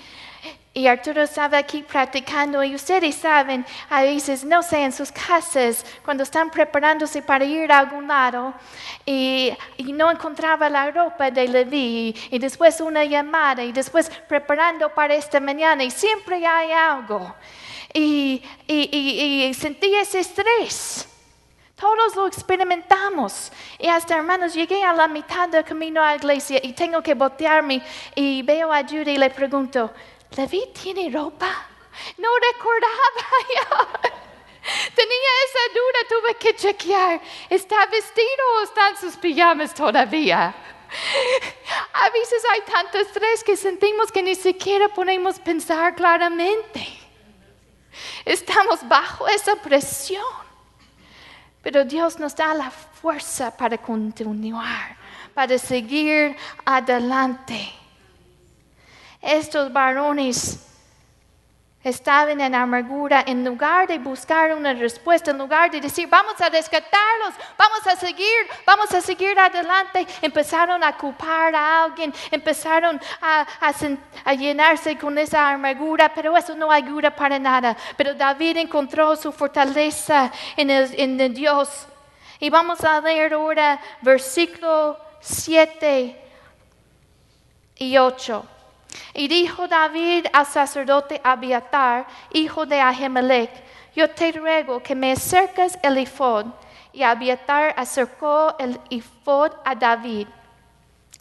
Y 0.74 0.88
Arturo 0.88 1.24
estaba 1.24 1.58
aquí 1.58 1.84
practicando 1.84 2.64
y 2.64 2.74
ustedes 2.74 3.16
saben, 3.16 3.66
a 3.90 4.04
veces, 4.04 4.46
no 4.46 4.64
sé, 4.64 4.84
en 4.84 4.94
sus 4.94 5.12
casas, 5.12 5.86
cuando 6.06 6.24
están 6.24 6.50
preparándose 6.52 7.22
para 7.22 7.44
ir 7.44 7.70
a 7.72 7.80
algún 7.80 8.08
lado 8.08 8.54
y, 9.06 9.52
y 9.78 9.92
no 9.92 10.10
encontraba 10.10 10.70
la 10.70 10.90
ropa 10.92 11.32
de 11.32 11.48
Levi 11.50 12.16
y 12.32 12.40
después 12.40 12.80
una 12.80 13.04
llamada 13.04 13.64
y 13.64 13.74
después 13.74 14.10
preparando 14.30 14.88
para 14.94 15.16
esta 15.16 15.40
mañana 15.42 15.84
y 15.84 15.92
siempre 15.92 16.46
hay 16.46 16.72
algo. 16.72 17.36
Y, 17.94 18.42
y, 18.68 18.90
y- 18.96 19.44
y 19.50 19.54
sentí 19.56 19.94
ese 19.96 20.20
estrés. 20.20 21.09
Todos 21.80 22.16
lo 22.16 22.28
experimentamos. 22.28 23.52
Y 23.78 23.88
hasta, 23.88 24.18
hermanos, 24.18 24.54
llegué 24.54 24.84
a 24.84 24.94
la 24.94 25.08
mitad 25.08 25.48
del 25.48 25.64
camino 25.64 26.02
a 26.02 26.08
la 26.08 26.16
iglesia 26.16 26.60
y 26.62 26.74
tengo 26.74 27.02
que 27.02 27.14
voltearme 27.14 27.82
y 28.16 28.42
veo 28.42 28.74
a 28.74 28.84
Judy 28.84 29.12
y 29.12 29.18
le 29.18 29.30
pregunto, 29.30 29.92
¿Levi 30.36 30.72
tiene 30.74 31.10
ropa? 31.10 31.68
No 32.18 32.30
recordaba 32.52 33.22
yo. 33.56 34.00
Tenía 34.94 35.32
esa 35.46 35.74
duda, 35.74 36.00
tuve 36.10 36.36
que 36.36 36.56
chequear. 36.56 37.22
¿Está 37.50 37.86
vestido 37.86 38.44
o 38.58 38.64
está 38.64 38.90
en 38.90 38.98
sus 38.98 39.16
pijamas 39.16 39.74
todavía? 39.74 40.54
A 41.94 42.10
veces 42.10 42.44
hay 42.52 42.62
tanto 42.62 42.98
estrés 42.98 43.44
que 43.44 43.56
sentimos 43.56 44.12
que 44.12 44.22
ni 44.22 44.36
siquiera 44.36 44.90
podemos 44.90 45.40
pensar 45.40 45.96
claramente. 45.96 46.86
Estamos 48.26 48.86
bajo 48.88 49.28
esa 49.30 49.56
presión. 49.56 50.49
Pero 51.62 51.84
Dios 51.84 52.20
nos 52.20 52.36
da 52.36 52.54
la 52.54 52.72
fuerza 52.72 53.56
para 53.56 53.78
continuar, 53.78 54.96
para 55.34 55.58
seguir 55.58 56.36
adelante. 56.66 57.70
Estos 59.22 59.72
varones 59.72 60.69
estaban 61.84 62.42
en 62.42 62.54
amargura 62.54 63.24
en 63.26 63.46
lugar 63.46 63.88
de 63.88 63.98
buscar 63.98 64.54
una 64.54 64.74
respuesta, 64.74 65.32
en 65.32 65.38
lugar 65.38 65.72
de 65.72 65.80
decir, 65.80 66.08
vamos 66.10 66.40
a 66.42 66.50
rescatarlos, 66.50 67.34
vamos 67.58 67.88
a 67.88 67.96
seguir, 67.96 68.48
vamos 68.66 68.94
a 68.94 69.02
seguir 69.02 69.38
adelante, 69.40 70.06
empezaron 70.22 70.84
a 70.84 70.98
culpar 70.98 71.56
a 71.56 71.84
alguien, 71.86 72.14
empezaron 72.32 73.00
a, 73.22 73.46
llenarse 74.34 74.98
con 74.98 75.18
esa 75.18 75.52
amargura, 75.52 76.14
pero 76.14 76.36
eso 76.36 76.56
no 76.56 76.72
ayuda 76.72 77.16
para 77.16 77.40
nada. 77.40 77.76
Pero 77.96 78.14
David 78.14 78.58
encontró 78.58 79.16
su 79.16 79.32
fortaleza 79.32 80.32
en 80.58 80.70
el 80.70 81.34
Dios. 81.34 81.88
Y 82.40 82.50
vamos 82.50 82.84
a 82.84 83.02
leer 83.02 83.34
ahora 83.34 83.80
versículo 84.02 84.98
7 85.20 86.16
y 87.76 87.98
8. 87.98 88.59
Y 89.14 89.28
dijo 89.28 89.68
David 89.68 90.26
al 90.34 90.46
sacerdote 90.46 91.20
Abiatar, 91.24 92.08
hijo 92.32 92.66
de 92.66 92.82
Ahimelech, 92.82 93.52
yo 93.96 94.10
te 94.10 94.32
ruego 94.32 94.82
que 94.82 94.96
me 94.96 95.12
acerques 95.12 95.78
el 95.84 95.98
efod. 95.98 96.46
Y 96.92 97.04
Abiatar 97.04 97.74
acercó 97.78 98.56
el 98.58 98.80
efod 98.90 99.52
a 99.64 99.76
David. 99.76 100.28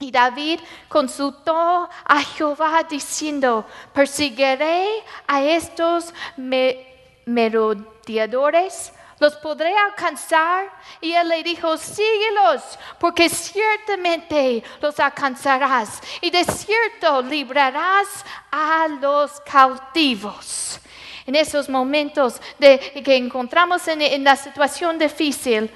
Y 0.00 0.10
David 0.10 0.60
consultó 0.88 1.88
a 2.04 2.20
Jehová 2.22 2.84
diciendo, 2.88 3.66
perseguiré 3.92 4.86
a 5.26 5.42
estos 5.42 6.14
me- 6.36 6.86
merodeadores, 7.26 8.92
los 9.18 9.36
podré 9.36 9.76
alcanzar. 9.76 10.70
Y 11.00 11.12
él 11.12 11.28
le 11.28 11.42
dijo, 11.42 11.76
síguelos, 11.76 12.78
porque 12.98 13.28
ciertamente 13.28 14.62
los 14.80 14.98
alcanzarás. 15.00 16.00
Y 16.20 16.30
de 16.30 16.44
cierto 16.44 17.22
librarás 17.22 18.24
a 18.50 18.88
los 19.00 19.40
cautivos. 19.40 20.80
En 21.26 21.34
esos 21.34 21.68
momentos 21.68 22.40
de, 22.58 22.78
que 23.04 23.16
encontramos 23.16 23.86
en, 23.88 24.24
la 24.24 24.36
situación 24.36 24.98
difícil, 24.98 25.70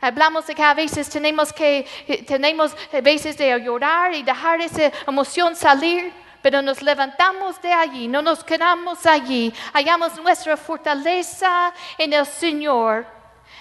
Hablamos 0.00 0.46
de 0.46 0.54
que 0.54 0.62
a 0.62 0.74
veces 0.74 1.08
tenemos 1.08 1.50
que, 1.50 1.86
eh, 2.06 2.22
tenemos 2.24 2.76
a 2.92 3.00
veces 3.00 3.38
de 3.38 3.58
llorar 3.58 4.12
y 4.12 4.22
dejar 4.22 4.60
esa 4.60 4.92
emoción 5.06 5.56
salir, 5.56 6.12
pero 6.44 6.60
nos 6.60 6.82
levantamos 6.82 7.58
de 7.62 7.72
allí, 7.72 8.06
no 8.06 8.20
nos 8.20 8.44
quedamos 8.44 9.06
allí, 9.06 9.50
hallamos 9.72 10.20
nuestra 10.20 10.58
fortaleza 10.58 11.72
en 11.96 12.12
el 12.12 12.26
Señor. 12.26 13.06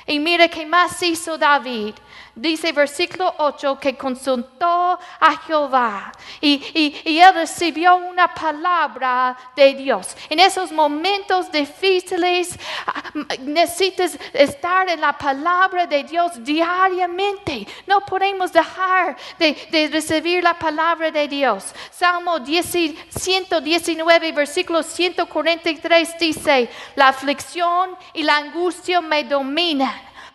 Y 0.05 0.19
mire 0.19 0.49
qué 0.49 0.65
más 0.65 1.01
hizo 1.01 1.37
David. 1.37 1.95
Dice 2.35 2.71
versículo 2.71 3.31
8 3.37 3.77
que 3.79 3.95
consultó 3.95 4.99
a 5.19 5.37
Jehová 5.45 6.11
y, 6.41 6.99
y, 7.05 7.19
él 7.19 7.31
recibió 7.35 7.95
una 7.95 8.33
palabra 8.33 9.37
de 9.55 9.75
Dios. 9.75 10.17
En 10.29 10.39
esos 10.39 10.71
momentos 10.71 11.51
difíciles 11.51 12.57
ah, 12.87 13.03
necesitas 13.39 14.17
estar 14.33 14.89
en 14.89 14.99
la 14.99 15.15
palabra 15.15 15.85
de 15.85 16.03
Dios 16.03 16.43
diariamente. 16.43 17.67
No 17.85 18.01
podemos 18.01 18.51
dejar 18.51 19.15
de, 19.37 19.53
de 19.69 19.89
recibir 19.89 20.43
la 20.43 20.57
palabra 20.57 21.11
de 21.11 21.27
Dios. 21.27 21.65
Salmo 21.91 22.39
10, 22.39 22.95
119, 23.09 24.31
versículo 24.31 24.81
143 24.81 26.17
dice, 26.17 26.67
la 26.95 27.09
aflicción 27.09 27.95
y 28.11 28.23
la 28.23 28.37
angustia 28.37 29.01
me 29.01 29.23
dominan 29.23 29.92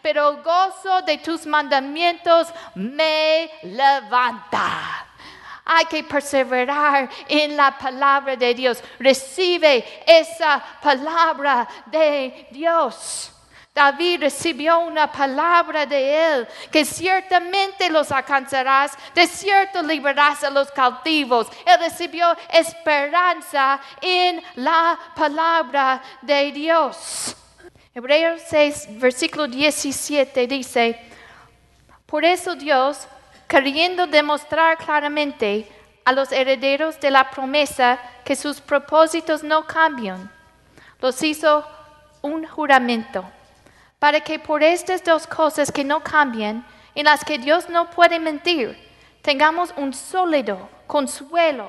pero 0.09 0.43
gozo 0.43 1.03
de 1.03 1.19
tus 1.19 1.45
mandamientos 1.45 2.49
me 2.75 3.50
levanta. 3.62 5.07
Hay 5.67 5.85
que 5.85 6.03
perseverar 6.03 7.11
en 7.29 7.55
la 7.55 7.77
palabra 7.77 8.35
de 8.35 8.55
Dios. 8.55 8.83
Recibe 8.99 10.03
esa 10.07 10.65
palabra 10.81 11.69
de 11.85 12.49
Dios. 12.50 13.31
David 13.75 14.23
recibió 14.23 14.79
una 14.79 15.12
palabra 15.12 15.85
de 15.85 16.33
él, 16.33 16.49
que 16.73 16.87
ciertamente 16.87 17.91
los 17.91 18.11
alcanzarás, 18.11 18.97
de 19.15 19.27
cierto 19.27 19.83
liberarás 19.83 20.43
a 20.43 20.49
los 20.49 20.71
cautivos. 20.71 21.49
Él 21.67 21.79
recibió 21.81 22.35
esperanza 22.50 23.79
en 24.00 24.43
la 24.55 24.99
palabra 25.15 26.00
de 26.23 26.50
Dios. 26.50 27.37
Hebreos 27.99 28.40
6, 28.47 29.00
versículo 29.00 29.49
17 29.49 30.47
dice, 30.47 30.97
por 32.07 32.25
eso 32.25 32.55
Dios, 32.55 33.09
queriendo 33.49 34.07
demostrar 34.07 34.78
claramente 34.78 35.67
a 36.05 36.12
los 36.12 36.31
herederos 36.31 37.00
de 37.00 37.11
la 37.11 37.28
promesa 37.28 37.99
que 38.25 38.37
sus 38.37 38.61
propósitos 38.61 39.43
no 39.43 39.67
cambian, 39.67 40.31
los 41.00 41.21
hizo 41.25 41.67
un 42.23 42.47
juramento, 42.47 43.25
para 43.99 44.21
que 44.21 44.38
por 44.38 44.62
estas 44.62 45.02
dos 45.02 45.26
cosas 45.26 45.73
que 45.73 45.83
no 45.83 45.99
cambian, 45.99 46.64
en 46.95 47.05
las 47.07 47.25
que 47.25 47.37
Dios 47.37 47.69
no 47.69 47.90
puede 47.90 48.21
mentir, 48.21 48.78
tengamos 49.23 49.75
un 49.76 49.93
sólido 49.93 50.69
consuelo 50.87 51.69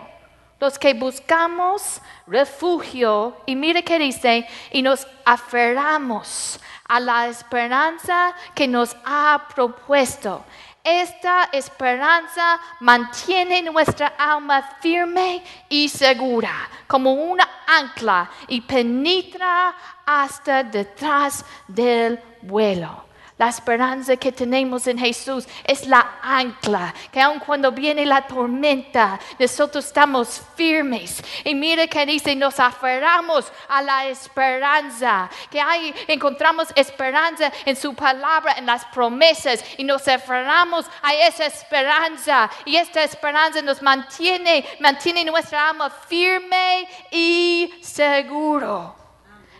los 0.60 0.78
que 0.78 0.94
buscamos 0.94 2.02
refugio, 2.28 3.38
y 3.46 3.56
mire 3.56 3.84
que 3.84 3.98
dice, 3.98 4.48
y 4.72 4.82
nos 4.82 5.08
aferramos 5.26 6.60
a 6.88 7.00
la 7.00 7.28
esperanza 7.28 8.34
que 8.54 8.68
nos 8.68 8.96
ha 9.06 9.48
propuesto. 9.54 10.44
Esta 10.84 11.50
esperanza 11.52 12.60
mantiene 12.80 13.62
nuestra 13.62 14.14
alma 14.18 14.62
firme 14.82 15.44
y 15.70 15.88
segura, 15.88 16.52
como 16.88 17.14
una 17.14 17.48
ancla, 17.68 18.30
y 18.48 18.62
penetra 18.62 19.76
hasta 20.06 20.64
detrás 20.64 21.46
del 21.68 22.20
vuelo. 22.42 23.09
La 23.40 23.48
esperanza 23.48 24.18
que 24.18 24.34
tenemos 24.34 24.86
en 24.86 25.00
Jesús 25.00 25.48
es 25.64 25.88
la 25.88 26.20
ancla, 26.22 26.94
que 27.10 27.22
aun 27.22 27.40
cuando 27.40 27.72
viene 27.72 28.06
la 28.06 28.28
tormenta, 28.28 29.18
nosotros 29.40 29.86
estamos 29.86 30.42
firmes. 30.58 31.24
Y 31.46 31.56
mire 31.56 31.88
que 31.88 32.06
dice, 32.06 32.36
nos 32.36 32.60
aferramos 32.60 33.50
a 33.70 33.82
la 33.82 34.08
esperanza, 34.08 35.30
que 35.50 35.62
ahí 35.62 35.96
encontramos 36.10 36.68
esperanza 36.76 37.50
en 37.64 37.78
su 37.78 37.96
palabra, 37.96 38.56
en 38.58 38.66
las 38.66 38.84
promesas, 38.88 39.64
y 39.78 39.86
nos 39.86 40.06
aferramos 40.06 40.86
a 41.02 41.14
esa 41.14 41.46
esperanza. 41.46 42.52
Y 42.66 42.76
esta 42.76 43.04
esperanza 43.04 43.62
nos 43.62 43.82
mantiene, 43.82 44.66
mantiene 44.82 45.24
nuestra 45.24 45.70
alma 45.70 45.90
firme 45.90 46.86
y 47.10 47.74
seguro. 47.82 48.98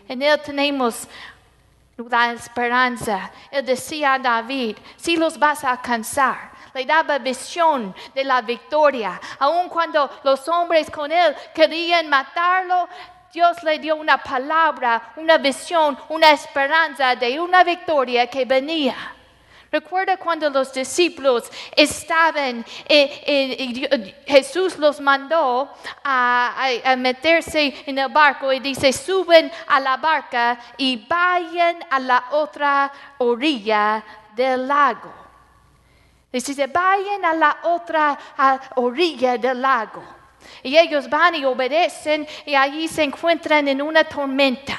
En 0.06 0.20
él 0.20 0.38
tenemos 0.44 1.08
la 2.08 2.32
esperanza. 2.32 3.30
Él 3.50 3.64
decía 3.64 4.14
a 4.14 4.18
David, 4.18 4.76
si 4.96 5.16
los 5.16 5.38
vas 5.38 5.64
a 5.64 5.72
alcanzar. 5.72 6.50
Le 6.72 6.86
daba 6.86 7.18
visión 7.18 7.94
de 8.14 8.24
la 8.24 8.40
victoria. 8.42 9.20
Aun 9.40 9.68
cuando 9.68 10.08
los 10.22 10.46
hombres 10.48 10.88
con 10.90 11.10
él 11.10 11.34
querían 11.52 12.08
matarlo, 12.08 12.88
Dios 13.32 13.62
le 13.62 13.78
dio 13.78 13.96
una 13.96 14.18
palabra, 14.18 15.12
una 15.16 15.38
visión, 15.38 15.98
una 16.08 16.30
esperanza 16.30 17.14
de 17.16 17.40
una 17.40 17.64
victoria 17.64 18.26
que 18.28 18.44
venía. 18.44 18.96
Recuerda 19.72 20.16
cuando 20.16 20.50
los 20.50 20.72
discípulos 20.72 21.44
estaban, 21.76 22.64
eh, 22.88 23.22
eh, 23.24 24.22
Jesús 24.26 24.76
los 24.78 25.00
mandó 25.00 25.70
a, 26.02 26.96
meterse 26.98 27.84
en 27.86 27.98
el 27.98 28.08
barco 28.08 28.52
y 28.52 28.58
dice, 28.58 28.92
suben 28.92 29.50
a 29.68 29.78
la 29.78 29.96
barca 29.96 30.58
y 30.76 31.06
vayan 31.06 31.76
a 31.88 32.00
la 32.00 32.24
otra 32.32 32.90
orilla 33.18 34.02
del 34.34 34.66
lago. 34.66 35.12
Dice, 36.32 36.66
vayan 36.66 37.24
a 37.24 37.34
la 37.34 37.58
otra 37.62 38.18
orilla 38.74 39.38
del 39.38 39.62
lago. 39.62 40.02
Y 40.64 40.76
ellos 40.76 41.08
van 41.08 41.36
y 41.36 41.44
obedecen 41.44 42.26
y 42.44 42.56
allí 42.56 42.88
se 42.88 43.04
encuentran 43.04 43.68
en 43.68 43.80
una 43.80 44.02
tormenta. 44.02 44.78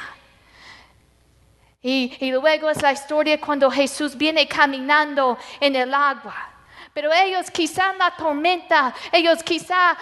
Y, 1.84 2.32
luego 2.32 2.70
es 2.70 2.80
la 2.82 2.92
historia 2.92 3.42
cuando 3.42 3.72
Jesús 3.72 4.16
viene 4.16 4.48
caminando 4.48 5.38
en 5.60 5.76
el 5.76 5.94
agua. 5.94 6.50
Pero 6.94 7.12
ellos 7.12 7.50
quizá 7.50 7.92
en 7.92 7.98
la 7.98 8.12
tormenta, 8.12 8.94
ellos 9.12 9.42
quizá 9.42 9.98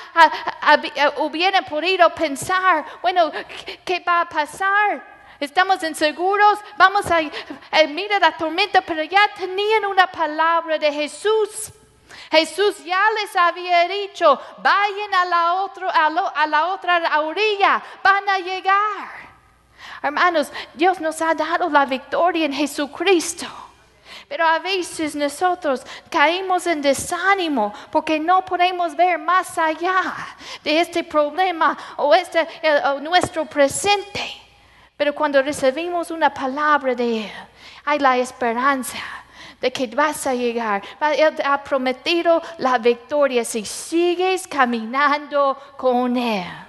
hubieran 1.18 1.63
podido 1.65 2.13
pensar, 2.13 2.84
bueno, 3.02 3.32
¿qué 3.86 4.00
va 4.02 4.22
a 4.22 4.30
pasar? 4.30 5.20
Estamos 5.39 5.82
inseguros, 5.84 6.60
vamos 6.78 7.06
a, 7.12 7.22
mirar 7.88 8.20
la 8.20 8.36
tormenta, 8.36 8.82
pero 8.82 9.04
ya 9.04 9.22
tenían 9.38 9.86
una 9.86 10.08
palabra 10.08 10.78
de 10.78 10.92
Jesús. 10.92 11.72
Jesús 12.32 12.84
ya 12.84 13.02
les 13.22 13.36
había 13.36 13.88
dicho, 13.88 14.39
vayan 14.58 15.13
a 15.13 15.26
la, 15.26 15.54
otro, 15.54 15.89
a 15.89 16.48
la 16.48 16.65
otra 16.68 17.20
orilla, 17.22 17.82
van 18.04 18.28
a 18.28 18.39
llegar. 18.39 19.29
Hermanos, 20.02 20.52
Dios 20.74 21.00
nos 21.00 21.22
ha 21.22 21.34
dado 21.34 21.70
la 21.70 21.86
victoria 21.86 22.46
en 22.46 22.54
Jesucristo. 22.54 23.46
Pero 24.28 24.46
a 24.46 24.60
veces 24.60 25.16
nosotros 25.16 25.82
caemos 26.10 26.68
en 26.68 26.84
desánimo 26.84 27.74
porque 27.92 28.20
no 28.20 28.46
podemos 28.46 28.96
ver 28.96 29.18
más 29.18 29.58
allá 29.58 30.14
de 30.64 30.80
este 30.80 31.04
problema 31.04 31.76
o, 31.98 32.14
este, 32.14 32.48
nuestro 33.02 33.46
presente. 33.46 34.24
Pero 34.96 35.16
cuando 35.16 35.42
recibimos 35.42 36.12
una 36.12 36.32
palabra 36.32 36.94
de 36.94 37.26
Él, 37.26 37.32
hay 37.86 37.98
la 37.98 38.18
esperanza 38.18 39.00
de 39.60 39.72
que 39.72 39.88
vas 39.88 40.28
a 40.28 40.36
llegar. 40.36 40.84
Él 41.18 41.36
te 41.36 41.44
ha 41.44 41.64
prometido 41.64 42.42
la 42.60 42.78
victoria 42.78 43.44
si 43.44 43.66
sigues 43.66 44.48
caminando 44.48 45.58
con 45.76 46.16
Él. 46.16 46.69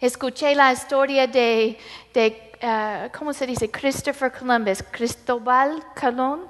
Escuché 0.00 0.54
la 0.54 0.72
historia 0.72 1.26
de, 1.26 1.76
uh, 2.14 3.18
¿cómo 3.18 3.32
se 3.32 3.44
dice? 3.44 3.68
Christopher 3.68 4.30
Columbus, 4.30 4.80
Cristóbal 4.92 5.82
Colón. 6.00 6.46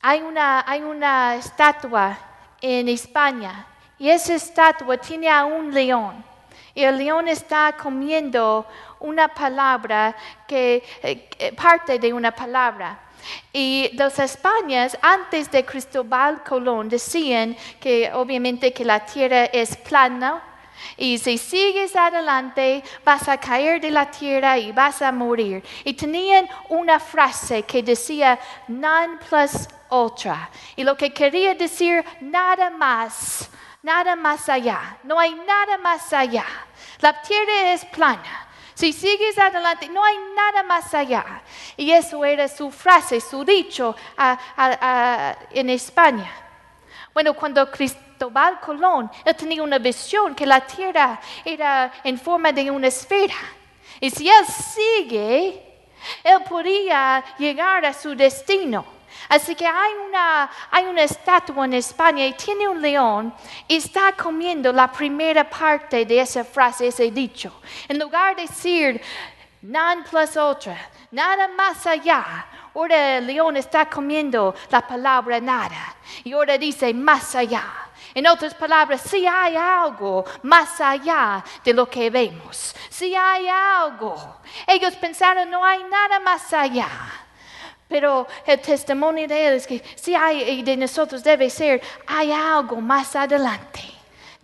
Hay 0.00 0.22
una, 0.22 0.64
hay 0.66 0.80
una 0.80 1.36
estatua 1.36 2.18
en 2.62 2.88
España 2.88 3.66
y 3.98 4.08
esa 4.08 4.34
estatua 4.34 4.96
tiene 4.96 5.28
a 5.28 5.44
un 5.44 5.74
león. 5.74 6.24
Y 6.74 6.82
el 6.82 6.96
león 6.96 7.28
está 7.28 7.76
comiendo 7.76 8.66
una 9.00 9.28
palabra 9.28 10.16
que, 10.48 10.82
eh, 11.02 11.52
parte 11.54 11.98
de 11.98 12.10
una 12.10 12.34
palabra. 12.34 13.00
Y 13.52 13.90
los 13.92 14.18
españoles, 14.18 14.96
antes 15.02 15.50
de 15.50 15.62
Cristóbal 15.62 16.42
Colón, 16.42 16.88
decían 16.88 17.54
que 17.78 18.10
obviamente 18.14 18.72
que 18.72 18.84
la 18.84 19.04
tierra 19.04 19.44
es 19.44 19.76
plana 19.76 20.42
y 20.96 21.18
si 21.18 21.38
sigues 21.38 21.94
adelante, 21.94 22.82
vas 23.04 23.28
a 23.28 23.38
caer 23.38 23.80
de 23.80 23.90
la 23.90 24.10
tierra 24.10 24.58
y 24.58 24.72
vas 24.72 25.02
a 25.02 25.12
morir. 25.12 25.62
Y 25.84 25.94
tenían 25.94 26.48
una 26.68 26.98
frase 26.98 27.62
que 27.64 27.82
decía, 27.82 28.38
non 28.68 29.18
plus 29.18 29.68
ultra. 29.90 30.50
Y 30.74 30.84
lo 30.84 30.96
que 30.96 31.12
quería 31.12 31.54
decir, 31.54 32.04
nada 32.20 32.70
más, 32.70 33.50
nada 33.82 34.16
más 34.16 34.48
allá. 34.48 34.98
No 35.02 35.18
hay 35.18 35.34
nada 35.34 35.78
más 35.78 36.12
allá. 36.12 36.44
La 37.00 37.20
tierra 37.20 37.72
es 37.72 37.84
plana. 37.84 38.48
Si 38.74 38.92
sigues 38.92 39.38
adelante, 39.38 39.88
no 39.88 40.04
hay 40.04 40.16
nada 40.34 40.62
más 40.62 40.92
allá. 40.92 41.42
Y 41.76 41.90
eso 41.90 42.24
era 42.24 42.46
su 42.46 42.70
frase, 42.70 43.20
su 43.20 43.44
dicho 43.44 43.96
en 45.50 45.70
España. 45.70 46.30
Bueno, 47.14 47.32
cuando 47.32 47.70
Cristóbal 48.16 48.58
Colón, 48.60 49.10
él 49.26 49.36
tenía 49.36 49.62
una 49.62 49.78
visión 49.78 50.34
que 50.34 50.46
la 50.46 50.60
tierra 50.60 51.20
era 51.44 51.92
en 52.02 52.18
forma 52.18 52.50
de 52.50 52.70
una 52.70 52.86
esfera. 52.86 53.34
Y 54.00 54.08
si 54.08 54.26
él 54.26 54.46
sigue, 54.46 55.62
él 56.24 56.38
podría 56.48 57.22
llegar 57.38 57.84
a 57.84 57.92
su 57.92 58.14
destino. 58.14 58.86
Así 59.28 59.54
que 59.54 59.66
hay 59.66 59.92
una, 60.08 60.50
hay 60.70 60.86
una 60.86 61.02
estatua 61.02 61.66
en 61.66 61.74
España 61.74 62.24
y 62.24 62.32
tiene 62.32 62.66
un 62.66 62.80
león 62.80 63.34
y 63.68 63.76
está 63.76 64.12
comiendo 64.12 64.72
la 64.72 64.90
primera 64.90 65.48
parte 65.48 66.06
de 66.06 66.20
esa 66.20 66.42
frase, 66.42 66.86
ese 66.86 67.10
dicho. 67.10 67.60
En 67.86 67.98
lugar 67.98 68.34
de 68.34 68.42
decir 68.42 69.02
non 69.60 70.04
plus 70.04 70.36
ultra, 70.36 70.76
nada 71.10 71.48
más 71.48 71.86
allá, 71.86 72.46
ahora 72.74 73.18
el 73.18 73.26
león 73.26 73.58
está 73.58 73.84
comiendo 73.90 74.54
la 74.70 74.86
palabra 74.86 75.38
nada 75.38 75.96
y 76.24 76.32
ahora 76.32 76.56
dice 76.56 76.94
más 76.94 77.34
allá. 77.34 77.85
En 78.16 78.26
otras 78.26 78.54
palabras, 78.54 79.02
si 79.02 79.26
hay 79.26 79.56
algo 79.56 80.24
más 80.42 80.80
allá 80.80 81.44
de 81.62 81.74
lo 81.74 81.86
que 81.86 82.08
vemos, 82.08 82.74
si 82.88 83.14
hay 83.14 83.46
algo. 83.46 84.38
Ellos 84.66 84.96
pensaron, 84.96 85.50
no 85.50 85.62
hay 85.62 85.84
nada 85.84 86.18
más 86.20 86.50
allá. 86.54 86.88
Pero 87.86 88.26
el 88.46 88.58
testimonio 88.58 89.28
de 89.28 89.48
él 89.48 89.54
es 89.56 89.66
que 89.66 89.84
si 89.96 90.14
hay 90.14 90.40
y 90.48 90.62
de 90.62 90.78
nosotros 90.78 91.22
debe 91.22 91.50
ser, 91.50 91.82
hay 92.06 92.32
algo 92.32 92.80
más 92.80 93.14
adelante. 93.14 93.82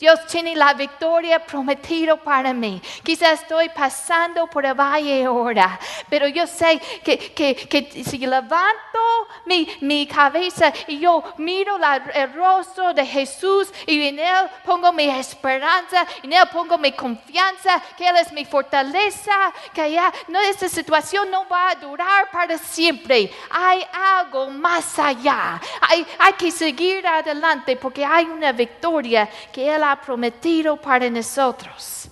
Dios 0.03 0.27
tiene 0.27 0.57
la 0.57 0.75
victoria 0.75 1.38
prometida 1.38 2.17
para 2.17 2.53
mí. 2.53 2.83
Quizás 3.05 3.43
estoy 3.43 3.69
pasando 3.69 4.49
por 4.49 4.67
el 4.67 4.75
valle 4.75 5.25
ahora, 5.25 5.79
pero 6.11 6.27
yo 6.27 6.45
sé 6.45 6.81
que, 7.05 7.17
que, 7.17 7.55
que 7.55 8.03
si 8.03 8.19
levanto 8.19 8.99
mi, 9.47 9.69
mi 9.81 10.05
cabeza 10.09 10.73
y 10.88 10.99
yo 10.99 11.23
miro 11.38 11.77
el 12.15 12.33
rostro 12.35 12.93
de 12.93 13.07
Jesús 13.07 13.73
y 13.87 14.09
en 14.09 14.19
Él 14.19 14.51
pongo 14.65 14.93
mi 14.93 15.09
esperanza, 15.09 16.05
en 16.21 16.33
Él 16.33 16.49
pongo 16.53 16.77
mi 16.79 16.91
confianza, 16.91 17.81
que 17.97 18.09
Él 18.09 18.17
es 18.17 18.33
mi 18.33 18.45
fortaleza, 18.45 19.53
que 19.73 19.93
ya 19.93 20.12
no, 20.27 20.41
esta 20.41 20.69
situación 20.69 21.31
no 21.31 21.47
va 21.47 21.71
a 21.71 21.75
durar 21.77 22.29
para 22.33 22.59
siempre. 22.59 23.31
Hay 23.51 23.87
algo 23.93 24.51
más 24.51 24.99
allá. 24.99 25.61
Hay, 25.81 26.05
hay 26.19 26.33
que 26.33 26.51
seguir 26.51 27.07
adelante 27.07 27.77
porque 27.77 28.05
hay 28.05 28.25
una 28.25 28.51
victoria 28.51 29.29
que 29.53 29.73
Él 29.73 29.85
ha 29.85 29.91
prometido 30.00 30.76
para 30.76 31.09
nosotros. 31.11 32.09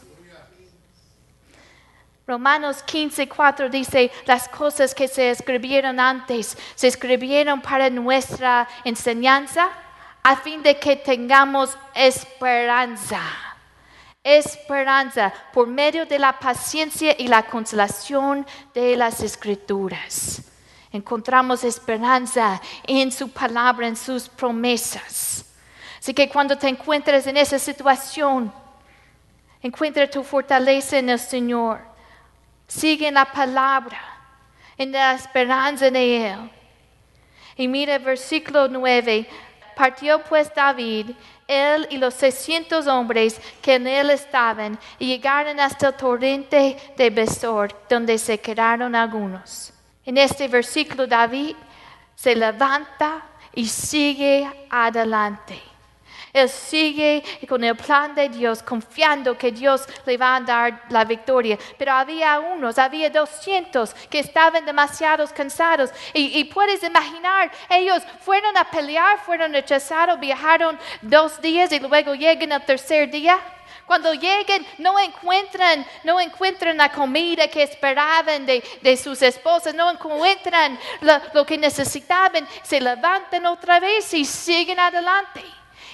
Romanos 2.26 2.82
15, 2.84 3.28
4 3.28 3.68
dice, 3.68 4.12
las 4.24 4.48
cosas 4.48 4.94
que 4.94 5.08
se 5.08 5.30
escribieron 5.30 5.98
antes 5.98 6.56
se 6.76 6.86
escribieron 6.86 7.60
para 7.60 7.90
nuestra 7.90 8.68
enseñanza 8.84 9.68
a 10.22 10.36
fin 10.36 10.62
de 10.62 10.78
que 10.78 10.94
tengamos 10.94 11.76
esperanza. 11.92 13.20
Esperanza 14.22 15.32
por 15.52 15.66
medio 15.66 16.06
de 16.06 16.20
la 16.20 16.38
paciencia 16.38 17.16
y 17.18 17.26
la 17.26 17.42
consolación 17.42 18.46
de 18.74 18.96
las 18.96 19.22
escrituras. 19.22 20.42
Encontramos 20.92 21.64
esperanza 21.64 22.60
en 22.86 23.10
su 23.10 23.30
palabra, 23.30 23.88
en 23.88 23.96
sus 23.96 24.28
promesas. 24.28 25.49
Así 26.00 26.14
que 26.14 26.28
cuando 26.30 26.56
te 26.56 26.66
encuentres 26.66 27.26
en 27.26 27.36
esa 27.36 27.58
situación, 27.58 28.50
encuentra 29.62 30.08
tu 30.08 30.24
fortaleza 30.24 30.98
en 30.98 31.10
el 31.10 31.18
Señor. 31.18 31.82
Sigue 32.66 33.08
en 33.08 33.14
la 33.14 33.30
palabra, 33.30 34.00
en 34.78 34.92
la 34.92 35.12
esperanza 35.12 35.90
de 35.90 36.26
Él. 36.26 36.50
Y 37.54 37.68
mira 37.68 37.96
el 37.96 38.02
versículo 38.02 38.66
9. 38.66 39.28
Partió 39.76 40.22
pues 40.24 40.50
David, 40.54 41.10
él 41.46 41.86
y 41.90 41.98
los 41.98 42.14
600 42.14 42.86
hombres 42.86 43.40
que 43.60 43.74
en 43.74 43.86
él 43.86 44.10
estaban, 44.10 44.78
y 44.98 45.06
llegaron 45.06 45.58
hasta 45.58 45.88
el 45.88 45.94
torrente 45.94 46.76
de 46.96 47.10
Besor, 47.10 47.74
donde 47.88 48.18
se 48.18 48.38
quedaron 48.38 48.94
algunos. 48.94 49.72
En 50.04 50.16
este 50.16 50.48
versículo 50.48 51.06
David 51.06 51.56
se 52.14 52.36
levanta 52.36 53.22
y 53.54 53.66
sigue 53.66 54.48
adelante. 54.70 55.69
Él 56.32 56.48
sigue 56.48 57.22
con 57.48 57.62
el 57.64 57.76
plan 57.76 58.14
de 58.14 58.28
Dios, 58.28 58.62
confiando 58.62 59.36
que 59.36 59.50
Dios 59.50 59.84
le 60.06 60.16
va 60.16 60.36
a 60.36 60.40
dar 60.40 60.82
la 60.88 61.04
victoria. 61.04 61.58
Pero 61.76 61.92
había 61.92 62.38
unos, 62.38 62.78
había 62.78 63.10
200 63.10 63.94
que 64.08 64.20
estaban 64.20 64.64
demasiado 64.64 65.26
cansados. 65.34 65.90
Y, 66.14 66.38
y 66.38 66.44
puedes 66.44 66.82
imaginar, 66.82 67.50
ellos 67.68 68.02
fueron 68.20 68.56
a 68.56 68.64
pelear, 68.64 69.18
fueron 69.20 69.52
rechazados, 69.52 70.20
viajaron 70.20 70.78
dos 71.02 71.40
días 71.40 71.72
y 71.72 71.80
luego 71.80 72.14
llegan 72.14 72.52
al 72.52 72.64
tercer 72.64 73.10
día. 73.10 73.38
Cuando 73.86 74.14
lleguen, 74.14 74.64
no 74.78 75.00
encuentran, 75.00 75.84
no 76.04 76.20
encuentran 76.20 76.76
la 76.76 76.92
comida 76.92 77.48
que 77.48 77.64
esperaban 77.64 78.46
de, 78.46 78.62
de 78.82 78.96
sus 78.96 79.20
esposas, 79.20 79.74
no 79.74 79.90
encuentran 79.90 80.78
lo, 81.00 81.20
lo 81.34 81.44
que 81.44 81.58
necesitaban, 81.58 82.46
se 82.62 82.80
levantan 82.80 83.46
otra 83.46 83.80
vez 83.80 84.14
y 84.14 84.24
siguen 84.24 84.78
adelante. 84.78 85.42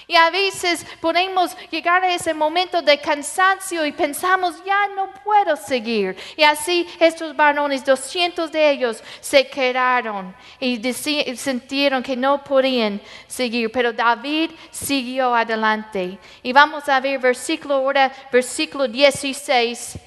Y 0.09 0.15
a 0.15 0.29
veces 0.29 0.85
podemos 1.01 1.55
llegar 1.69 2.01
a 2.01 2.13
ese 2.13 2.33
momento 2.33 2.81
de 2.81 2.97
cansancio 2.97 3.85
y 3.85 3.91
pensamos, 3.91 4.63
ya 4.63 4.87
no 4.95 5.11
puedo 5.21 5.57
seguir. 5.57 6.15
Y 6.37 6.43
así 6.43 6.87
estos 6.97 7.35
varones, 7.35 7.83
200 7.83 8.49
de 8.49 8.71
ellos, 8.71 9.03
se 9.19 9.45
quedaron 9.49 10.33
y 10.61 10.81
sintieron 10.93 12.01
que 12.01 12.15
no 12.15 12.41
podían 12.41 13.01
seguir. 13.27 13.69
Pero 13.69 13.91
David 13.91 14.51
siguió 14.71 15.35
adelante. 15.35 16.17
Y 16.41 16.53
vamos 16.53 16.87
a 16.87 17.01
ver 17.01 17.19
versículo 17.19 17.75
ahora, 17.75 18.09
versículo 18.31 18.87
16. 18.87 19.99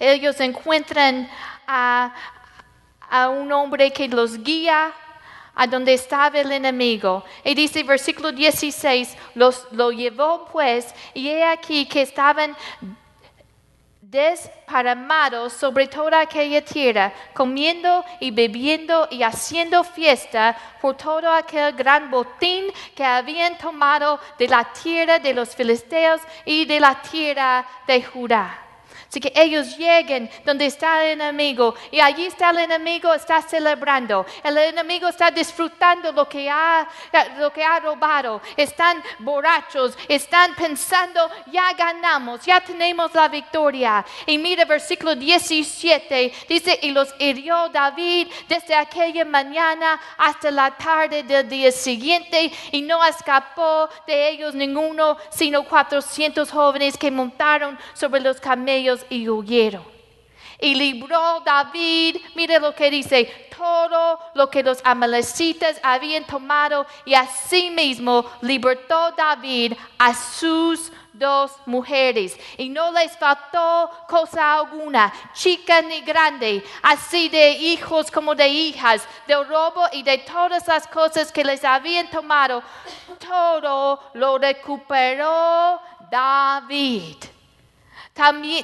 Ellos 0.00 0.40
encuentran 0.40 1.30
a, 1.64 2.12
a 3.08 3.28
un 3.28 3.52
hombre 3.52 3.92
que 3.92 4.08
los 4.08 4.42
guía 4.42 4.92
a 5.54 5.66
donde 5.66 5.94
estaba 5.94 6.38
el 6.38 6.52
enemigo. 6.52 7.24
Y 7.44 7.54
dice 7.54 7.82
versículo 7.82 8.32
16, 8.32 9.16
los, 9.34 9.66
lo 9.72 9.90
llevó 9.92 10.46
pues, 10.50 10.94
y 11.14 11.28
he 11.28 11.44
aquí 11.44 11.86
que 11.86 12.02
estaban 12.02 12.56
desparamados 14.12 15.54
sobre 15.54 15.86
toda 15.86 16.20
aquella 16.20 16.62
tierra, 16.62 17.14
comiendo 17.32 18.04
y 18.20 18.30
bebiendo 18.30 19.08
y 19.10 19.22
haciendo 19.22 19.82
fiesta 19.84 20.54
por 20.82 20.98
todo 20.98 21.32
aquel 21.32 21.72
gran 21.72 22.10
botín 22.10 22.66
que 22.94 23.04
habían 23.04 23.56
tomado 23.56 24.20
de 24.38 24.48
la 24.48 24.70
tierra 24.70 25.18
de 25.18 25.32
los 25.32 25.56
filisteos 25.56 26.20
y 26.44 26.66
de 26.66 26.78
la 26.78 27.00
tierra 27.00 27.66
de 27.86 28.02
Judá. 28.02 28.61
Así 29.12 29.20
que 29.20 29.32
ellos 29.36 29.76
lleguen 29.76 30.30
donde 30.42 30.64
está 30.64 31.04
el 31.04 31.20
enemigo 31.20 31.74
y 31.90 32.00
allí 32.00 32.24
está 32.24 32.48
el 32.48 32.60
enemigo, 32.60 33.12
está 33.12 33.42
celebrando. 33.42 34.24
El 34.42 34.56
enemigo 34.56 35.06
está 35.06 35.30
disfrutando 35.30 36.12
lo 36.12 36.26
que 36.26 36.48
ha, 36.48 36.88
lo 37.36 37.52
que 37.52 37.62
ha 37.62 37.78
robado. 37.78 38.40
Están 38.56 39.02
borrachos, 39.18 39.98
están 40.08 40.54
pensando, 40.54 41.30
ya 41.48 41.74
ganamos, 41.74 42.40
ya 42.46 42.62
tenemos 42.62 43.12
la 43.12 43.28
victoria. 43.28 44.02
Y 44.24 44.38
mira 44.38 44.64
versículo 44.64 45.14
17, 45.14 46.32
dice, 46.48 46.78
y 46.80 46.92
los 46.92 47.14
hirió 47.18 47.68
David 47.68 48.28
desde 48.48 48.74
aquella 48.74 49.26
mañana 49.26 50.00
hasta 50.16 50.50
la 50.50 50.70
tarde 50.70 51.22
del 51.22 51.50
día 51.50 51.70
siguiente 51.70 52.50
y 52.70 52.80
no 52.80 53.04
escapó 53.04 53.90
de 54.06 54.30
ellos 54.30 54.54
ninguno, 54.54 55.18
sino 55.28 55.64
400 55.64 56.50
jóvenes 56.50 56.96
que 56.96 57.10
montaron 57.10 57.78
sobre 57.92 58.22
los 58.22 58.40
camellos 58.40 59.01
y 59.08 59.28
huyeron. 59.28 59.92
Y 60.58 60.76
libró 60.76 61.40
David, 61.44 62.18
mire 62.36 62.60
lo 62.60 62.72
que 62.72 62.88
dice, 62.88 63.48
todo 63.56 64.18
lo 64.34 64.48
que 64.48 64.62
los 64.62 64.78
amalecitas 64.84 65.80
habían 65.82 66.24
tomado 66.24 66.86
y 67.04 67.14
asimismo 67.14 68.24
libertó 68.42 69.10
David 69.10 69.74
a 69.98 70.14
sus 70.14 70.92
dos 71.12 71.52
mujeres 71.66 72.38
y 72.56 72.68
no 72.68 72.90
les 72.92 73.16
faltó 73.16 73.90
cosa 74.08 74.54
alguna, 74.54 75.12
chica 75.32 75.82
ni 75.82 76.00
grande, 76.00 76.64
así 76.82 77.28
de 77.28 77.50
hijos 77.50 78.10
como 78.10 78.34
de 78.34 78.48
hijas, 78.48 79.06
de 79.26 79.34
robo 79.44 79.84
y 79.92 80.02
de 80.02 80.18
todas 80.18 80.66
las 80.68 80.86
cosas 80.86 81.32
que 81.32 81.44
les 81.44 81.64
habían 81.64 82.08
tomado, 82.08 82.62
todo 83.18 84.00
lo 84.14 84.38
recuperó 84.38 85.80
David. 86.10 87.16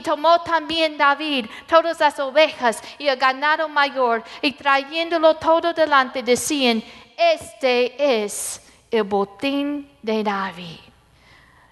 Tomó 0.04 0.42
también 0.42 0.98
David 0.98 1.46
todas 1.66 1.98
las 1.98 2.18
ovejas 2.20 2.82
y 2.98 3.08
el 3.08 3.16
ganado 3.16 3.68
mayor 3.68 4.22
y 4.42 4.52
trayéndolo 4.52 5.36
todo 5.36 5.72
delante 5.72 6.22
decían, 6.22 6.82
este 7.16 8.22
es 8.22 8.60
el 8.90 9.04
botín 9.04 9.90
de 10.02 10.22
David. 10.22 10.87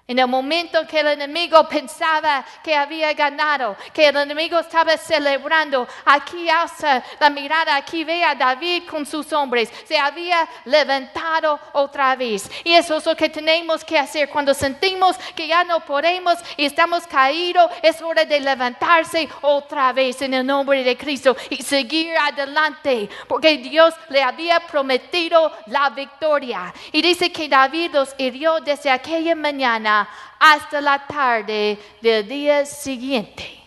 En 0.09 0.19
el 0.19 0.27
momento 0.27 0.87
que 0.87 1.01
el 1.01 1.07
enemigo 1.07 1.67
pensaba 1.67 2.45
que 2.63 2.73
había 2.73 3.11
ganado, 3.11 3.75
que 3.91 4.07
el 4.07 4.15
enemigo 4.15 4.57
estaba 4.57 4.95
celebrando, 4.95 5.85
aquí 6.05 6.49
alza 6.49 7.03
la 7.19 7.29
mirada, 7.29 7.75
aquí 7.75 8.05
ve 8.05 8.23
a 8.23 8.33
David 8.33 8.83
con 8.89 9.05
sus 9.05 9.33
hombres, 9.33 9.69
se 9.85 9.97
había 9.97 10.47
levantado 10.63 11.59
otra 11.73 12.15
vez. 12.15 12.49
Y 12.63 12.71
eso 12.71 12.95
es 12.95 13.05
lo 13.05 13.17
que 13.17 13.27
tenemos 13.27 13.83
que 13.83 13.99
hacer 13.99 14.29
cuando 14.29 14.53
sentimos 14.53 15.17
que 15.35 15.45
ya 15.45 15.65
no 15.65 15.81
podemos 15.81 16.35
y 16.55 16.63
estamos 16.63 17.05
caídos, 17.05 17.69
es 17.81 18.01
hora 18.01 18.23
de 18.23 18.39
levantarse 18.39 19.27
otra 19.41 19.91
vez 19.91 20.21
en 20.21 20.35
el 20.35 20.45
nombre 20.45 20.85
de 20.85 20.95
Cristo 20.95 21.35
y 21.49 21.61
seguir 21.61 22.15
adelante, 22.17 23.09
porque 23.27 23.57
Dios 23.57 23.93
le 24.07 24.23
había 24.23 24.61
prometido 24.61 25.51
la 25.65 25.89
victoria. 25.89 26.73
Y 26.93 27.01
dice 27.01 27.29
que 27.29 27.49
David 27.49 27.91
los 27.91 28.15
hirió 28.17 28.61
desde 28.61 28.89
aquella 28.89 29.35
mañana 29.35 29.96
hasta 30.39 30.81
la 30.81 31.05
tarde 31.07 31.79
del 32.01 32.27
día 32.27 32.65
siguiente. 32.65 33.57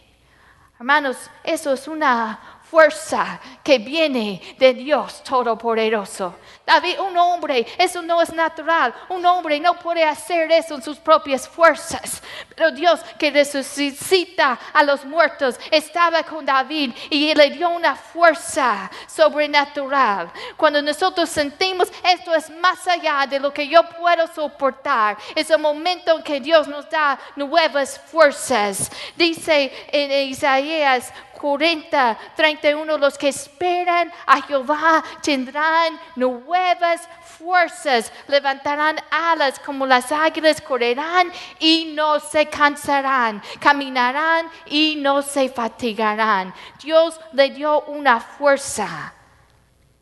Hermanos, 0.78 1.16
eso 1.42 1.72
es 1.72 1.88
una 1.88 2.59
fuerza 2.70 3.40
que 3.64 3.78
viene 3.78 4.40
de 4.58 4.74
Dios 4.74 5.22
Todopoderoso. 5.24 6.36
David, 6.64 7.00
un 7.00 7.16
hombre, 7.16 7.66
eso 7.76 8.00
no 8.00 8.22
es 8.22 8.32
natural. 8.32 8.94
Un 9.08 9.26
hombre 9.26 9.58
no 9.58 9.74
puede 9.74 10.04
hacer 10.04 10.52
eso 10.52 10.76
en 10.76 10.82
sus 10.82 10.98
propias 10.98 11.48
fuerzas. 11.48 12.22
Pero 12.54 12.70
Dios 12.70 13.00
que 13.18 13.32
resucita 13.32 14.56
a 14.72 14.84
los 14.84 15.04
muertos 15.04 15.58
estaba 15.70 16.22
con 16.22 16.46
David 16.46 16.92
y 17.10 17.34
le 17.34 17.50
dio 17.50 17.70
una 17.70 17.96
fuerza 17.96 18.88
sobrenatural. 19.08 20.30
Cuando 20.56 20.80
nosotros 20.80 21.28
sentimos 21.28 21.90
esto 22.04 22.32
es 22.34 22.48
más 22.50 22.86
allá 22.86 23.26
de 23.28 23.40
lo 23.40 23.52
que 23.52 23.66
yo 23.66 23.82
puedo 23.98 24.28
soportar, 24.28 25.18
es 25.34 25.50
el 25.50 25.58
momento 25.58 26.16
en 26.16 26.22
que 26.22 26.40
Dios 26.40 26.68
nos 26.68 26.88
da 26.88 27.18
nuevas 27.34 27.98
fuerzas. 27.98 28.92
Dice 29.16 29.72
en 29.90 30.28
Isaías 30.28 31.12
40, 31.40 32.18
31, 32.36 32.98
los 32.98 33.16
que 33.16 33.28
esperan 33.28 34.12
a 34.26 34.42
Jehová 34.42 35.02
tendrán 35.22 35.98
nuevas 36.14 37.08
fuerzas, 37.38 38.12
levantarán 38.28 38.96
alas 39.10 39.58
como 39.58 39.86
las 39.86 40.12
águilas, 40.12 40.60
correrán 40.60 41.32
y 41.58 41.92
no 41.96 42.20
se 42.20 42.46
cansarán, 42.46 43.42
caminarán 43.58 44.50
y 44.66 44.96
no 44.96 45.22
se 45.22 45.48
fatigarán. 45.48 46.52
Dios 46.82 47.18
le 47.32 47.50
dio 47.50 47.82
una 47.82 48.20
fuerza. 48.20 49.14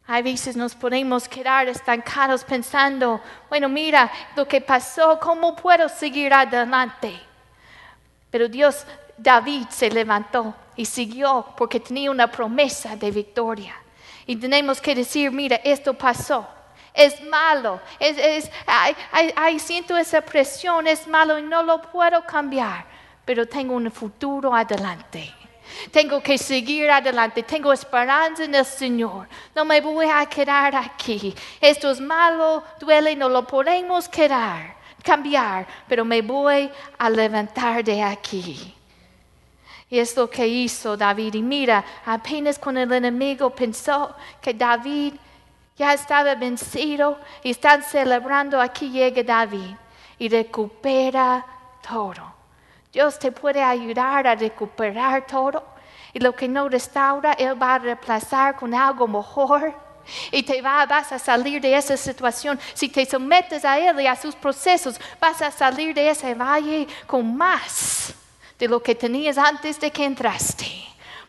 A 0.08 0.22
veces 0.22 0.56
nos 0.56 0.74
podemos 0.74 1.28
quedar 1.28 1.68
estancados 1.68 2.42
pensando, 2.42 3.20
bueno, 3.48 3.68
mira 3.68 4.10
lo 4.34 4.48
que 4.48 4.60
pasó, 4.60 5.20
¿cómo 5.20 5.54
puedo 5.54 5.88
seguir 5.88 6.32
adelante? 6.32 7.20
Pero 8.30 8.48
Dios, 8.48 8.86
David 9.18 9.66
se 9.68 9.90
levantó 9.90 10.54
y 10.76 10.84
siguió 10.84 11.44
porque 11.56 11.80
tenía 11.80 12.10
una 12.10 12.30
promesa 12.30 12.96
de 12.96 13.10
victoria. 13.10 13.74
Y 14.26 14.36
tenemos 14.36 14.80
que 14.80 14.94
decir, 14.94 15.30
mira, 15.32 15.56
esto 15.64 15.92
pasó. 15.92 16.46
Es 16.94 17.22
malo, 17.24 17.80
es, 17.98 18.50
siento 19.62 19.96
esa 19.96 20.20
presión, 20.20 20.86
es 20.86 21.06
malo 21.06 21.38
y 21.38 21.42
no 21.42 21.62
lo 21.62 21.80
puedo 21.82 22.24
cambiar, 22.24 22.84
pero 23.24 23.46
tengo 23.46 23.74
un 23.74 23.90
futuro 23.90 24.54
adelante. 24.54 25.32
Tengo 25.90 26.22
que 26.22 26.38
seguir 26.38 26.90
adelante. 26.90 27.42
Tengo 27.42 27.72
esperanza 27.72 28.44
en 28.44 28.54
el 28.54 28.64
Señor. 28.64 29.28
No 29.54 29.64
me 29.64 29.80
voy 29.80 30.06
a 30.06 30.26
quedar 30.26 30.74
aquí. 30.74 31.34
Esto 31.60 31.90
es 31.90 32.00
malo, 32.00 32.64
duele, 32.80 33.14
no 33.14 33.28
lo 33.28 33.46
podemos 33.46 34.08
quedar, 34.08 34.76
cambiar, 35.02 35.66
pero 35.86 36.04
me 36.04 36.22
voy 36.22 36.70
a 36.98 37.10
levantar 37.10 37.84
de 37.84 38.02
aquí. 38.02 38.77
Y 39.90 39.98
es 39.98 40.16
lo 40.16 40.28
que 40.28 40.46
hizo 40.46 40.96
David. 40.96 41.34
Y 41.34 41.42
mira, 41.42 41.84
apenas 42.04 42.58
cuando 42.58 42.82
el 42.82 42.92
enemigo 42.92 43.50
pensó 43.50 44.14
que 44.40 44.52
David 44.52 45.14
ya 45.76 45.94
estaba 45.94 46.34
vencido 46.34 47.18
y 47.42 47.52
están 47.52 47.82
celebrando, 47.82 48.60
aquí 48.60 48.90
llega 48.90 49.22
David 49.22 49.74
y 50.18 50.28
recupera 50.28 51.44
todo. 51.88 52.34
Dios 52.92 53.18
te 53.18 53.32
puede 53.32 53.62
ayudar 53.62 54.26
a 54.26 54.34
recuperar 54.34 55.26
todo. 55.26 55.62
Y 56.12 56.18
lo 56.18 56.34
que 56.34 56.48
no 56.48 56.68
restaura, 56.68 57.32
Él 57.34 57.60
va 57.60 57.74
a 57.74 57.78
reemplazar 57.78 58.56
con 58.56 58.74
algo 58.74 59.06
mejor. 59.06 59.74
Y 60.32 60.42
te 60.42 60.60
va, 60.60 60.84
vas 60.86 61.12
a 61.12 61.18
salir 61.18 61.60
de 61.60 61.76
esa 61.76 61.96
situación. 61.96 62.58
Si 62.74 62.88
te 62.88 63.04
sometes 63.04 63.64
a 63.64 63.78
Él 63.78 64.00
y 64.00 64.06
a 64.06 64.16
sus 64.16 64.34
procesos, 64.34 64.98
vas 65.20 65.40
a 65.42 65.50
salir 65.50 65.94
de 65.94 66.10
ese 66.10 66.34
valle 66.34 66.88
con 67.06 67.36
más 67.36 68.14
de 68.58 68.68
lo 68.68 68.82
que 68.82 68.94
tenías 68.94 69.38
antes 69.38 69.78
de 69.80 69.90
que 69.90 70.04
entraste. 70.04 70.66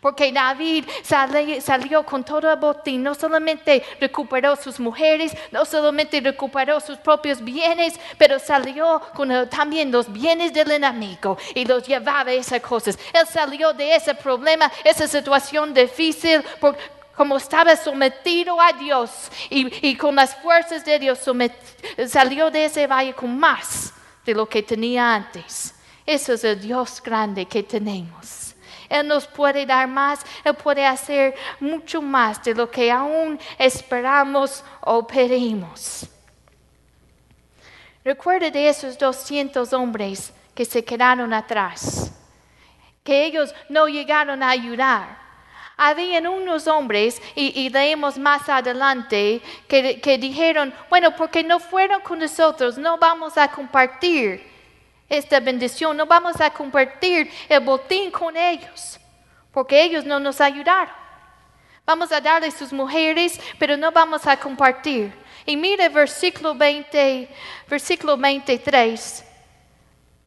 Porque 0.02 0.32
David 0.32 0.86
salió 1.04 2.06
con 2.06 2.24
todo 2.24 2.50
el 2.50 2.58
botín, 2.58 3.04
no 3.04 3.14
solamente 3.14 3.84
recuperó 4.00 4.56
sus 4.56 4.80
mujeres, 4.80 5.36
no 5.52 5.66
solamente 5.66 6.22
recuperó 6.22 6.80
sus 6.80 6.98
propios 6.98 7.44
bienes, 7.44 8.00
pero 8.18 8.40
salió 8.40 9.02
con 9.14 9.50
también 9.50 9.92
los 9.92 10.10
bienes 10.10 10.54
del 10.54 10.72
enemigo 10.72 11.38
y 11.54 11.66
los 11.66 11.86
llevaba 11.86 12.32
esas 12.32 12.62
cosas. 12.62 12.98
Él 13.12 13.28
salió 13.28 13.74
de 13.74 13.94
ese 13.94 14.16
problema, 14.16 14.72
esa 14.86 15.06
situación 15.06 15.74
difícil, 15.74 16.42
como 17.14 17.36
estaba 17.36 17.76
sometido 17.76 18.62
a 18.62 18.72
Dios 18.72 19.30
y 19.50 19.98
con 19.98 20.16
las 20.16 20.34
fuerzas 20.38 20.86
de 20.86 20.98
Dios 20.98 21.20
salió 22.08 22.50
de 22.50 22.64
ese 22.64 22.88
valle 22.88 23.14
con 23.14 23.38
más 23.38 23.94
de 24.26 24.34
lo 24.34 24.48
que 24.48 24.64
tenía 24.64 25.14
antes. 25.14 25.76
Eso 26.10 26.34
es 26.34 26.44
el 26.44 26.60
Dios 26.60 27.04
grande 27.04 27.46
que 27.46 27.62
tenemos. 27.62 28.56
Él 28.90 29.08
nos 29.08 29.28
puede 29.28 29.64
dar 29.64 29.88
más, 29.88 30.26
Él 30.44 30.56
puede 30.56 30.84
hacer 30.84 31.36
mucho 31.60 32.02
más 32.02 32.44
de 32.44 32.56
lo 32.56 32.72
que 32.72 32.92
aún 32.92 33.40
esperamos 33.60 34.64
o 34.82 35.06
pedimos. 35.06 36.08
Recuerde 38.04 38.50
de 38.50 38.70
esos 38.70 38.98
200 38.98 39.72
hombres 39.72 40.34
que 40.56 40.66
se 40.66 40.84
quedaron 40.84 41.32
atrás, 41.32 42.12
que 43.04 43.26
ellos 43.26 43.54
no 43.70 43.88
llegaron 43.88 44.42
a 44.42 44.50
ayudar. 44.50 45.16
Habían 45.78 46.26
unos 46.26 46.66
hombres, 46.66 47.22
y, 47.36 47.70
leemos 47.70 48.18
más 48.18 48.50
adelante, 48.50 49.44
que, 49.68 50.02
que 50.02 50.18
dijeron, 50.18 50.74
bueno, 50.90 51.16
porque 51.16 51.44
no 51.44 51.60
fueron 51.60 52.02
con 52.02 52.18
nosotros, 52.18 52.80
no 52.80 52.98
vamos 52.98 53.38
a 53.38 53.48
compartir 53.52 54.49
esta 55.10 55.40
bendición, 55.40 55.98
no 55.98 56.06
vamos 56.06 56.40
a 56.40 56.50
compartir 56.50 57.30
el 57.50 57.60
botín 57.62 58.12
con 58.12 58.38
ellos, 58.38 59.00
porque 59.52 59.82
ellos 59.82 60.06
no 60.06 60.20
nos 60.20 60.40
ayudaron. 60.40 60.94
Vamos 61.86 62.12
a 62.12 62.22
darles 62.22 62.54
sus 62.54 62.72
mujeres, 62.72 63.40
pero 63.58 63.76
no 63.76 63.92
vamos 63.92 64.28
a 64.28 64.38
compartir. 64.38 65.12
Y 65.46 65.58
mire 65.58 65.90
versículo 65.90 66.54
20, 66.54 67.28
versículo 67.68 68.16
23, 68.16 69.26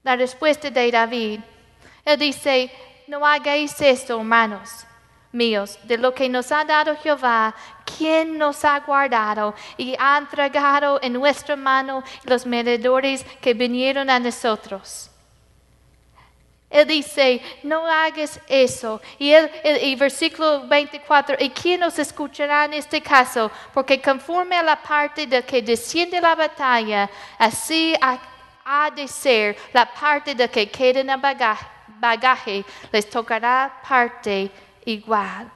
la 0.03 0.16
respuesta 0.16 0.68
de 0.68 0.90
David. 0.90 1.40
Él 2.05 2.18
dice, 2.18 2.71
no 3.07 3.25
hagáis 3.25 3.81
esto, 3.81 4.18
hermanos 4.18 4.87
míos, 5.33 5.79
de 5.85 5.99
lo 5.99 6.14
que 6.14 6.29
nos 6.29 6.53
ha 6.53 6.64
dado 6.64 6.97
Jehová, 6.97 7.55
quien 7.97 8.38
nos 8.38 8.64
ha 8.64 8.79
guardado 8.81 9.55
y 9.77 9.97
ha 9.99 10.18
entregado 10.18 11.01
en 11.03 11.14
nuestra 11.14 11.57
mano 11.57 12.03
los 12.25 12.47
medidores 12.47 13.25
que 13.40 13.55
vinieron 13.55 14.09
a 14.11 14.21
nosotros. 14.21 15.11
Él 16.73 16.87
dice, 16.87 17.42
no 17.64 17.87
hagas 17.87 18.40
eso. 18.49 19.01
Y 19.18 19.33
el, 19.33 19.97
versículo 19.97 20.66
24, 20.66 21.37
¿y 21.38 21.51
quién 21.51 21.81
nos 21.81 21.99
escuchará 21.99 22.64
en 22.64 22.73
este 22.75 23.03
caso? 23.03 23.51
Porque 23.75 24.01
conforme 24.01 24.57
a 24.57 24.62
la 24.62 24.83
parte 24.83 25.27
de 25.27 25.42
que 25.42 25.61
desciende 25.61 26.18
la 26.18 26.35
batalla, 26.35 27.11
así 27.38 27.95
ha, 28.01 28.90
de 28.90 29.07
ser 29.07 29.57
la 29.73 29.85
parte 29.85 30.35
de 30.35 30.49
que 30.49 30.71
queda 30.71 31.01
en 31.01 31.11
el 31.11 31.21
bagaje 32.01 32.64
les 32.90 33.11
tocará 33.11 33.81
parte 33.87 34.51
igual. 34.87 35.51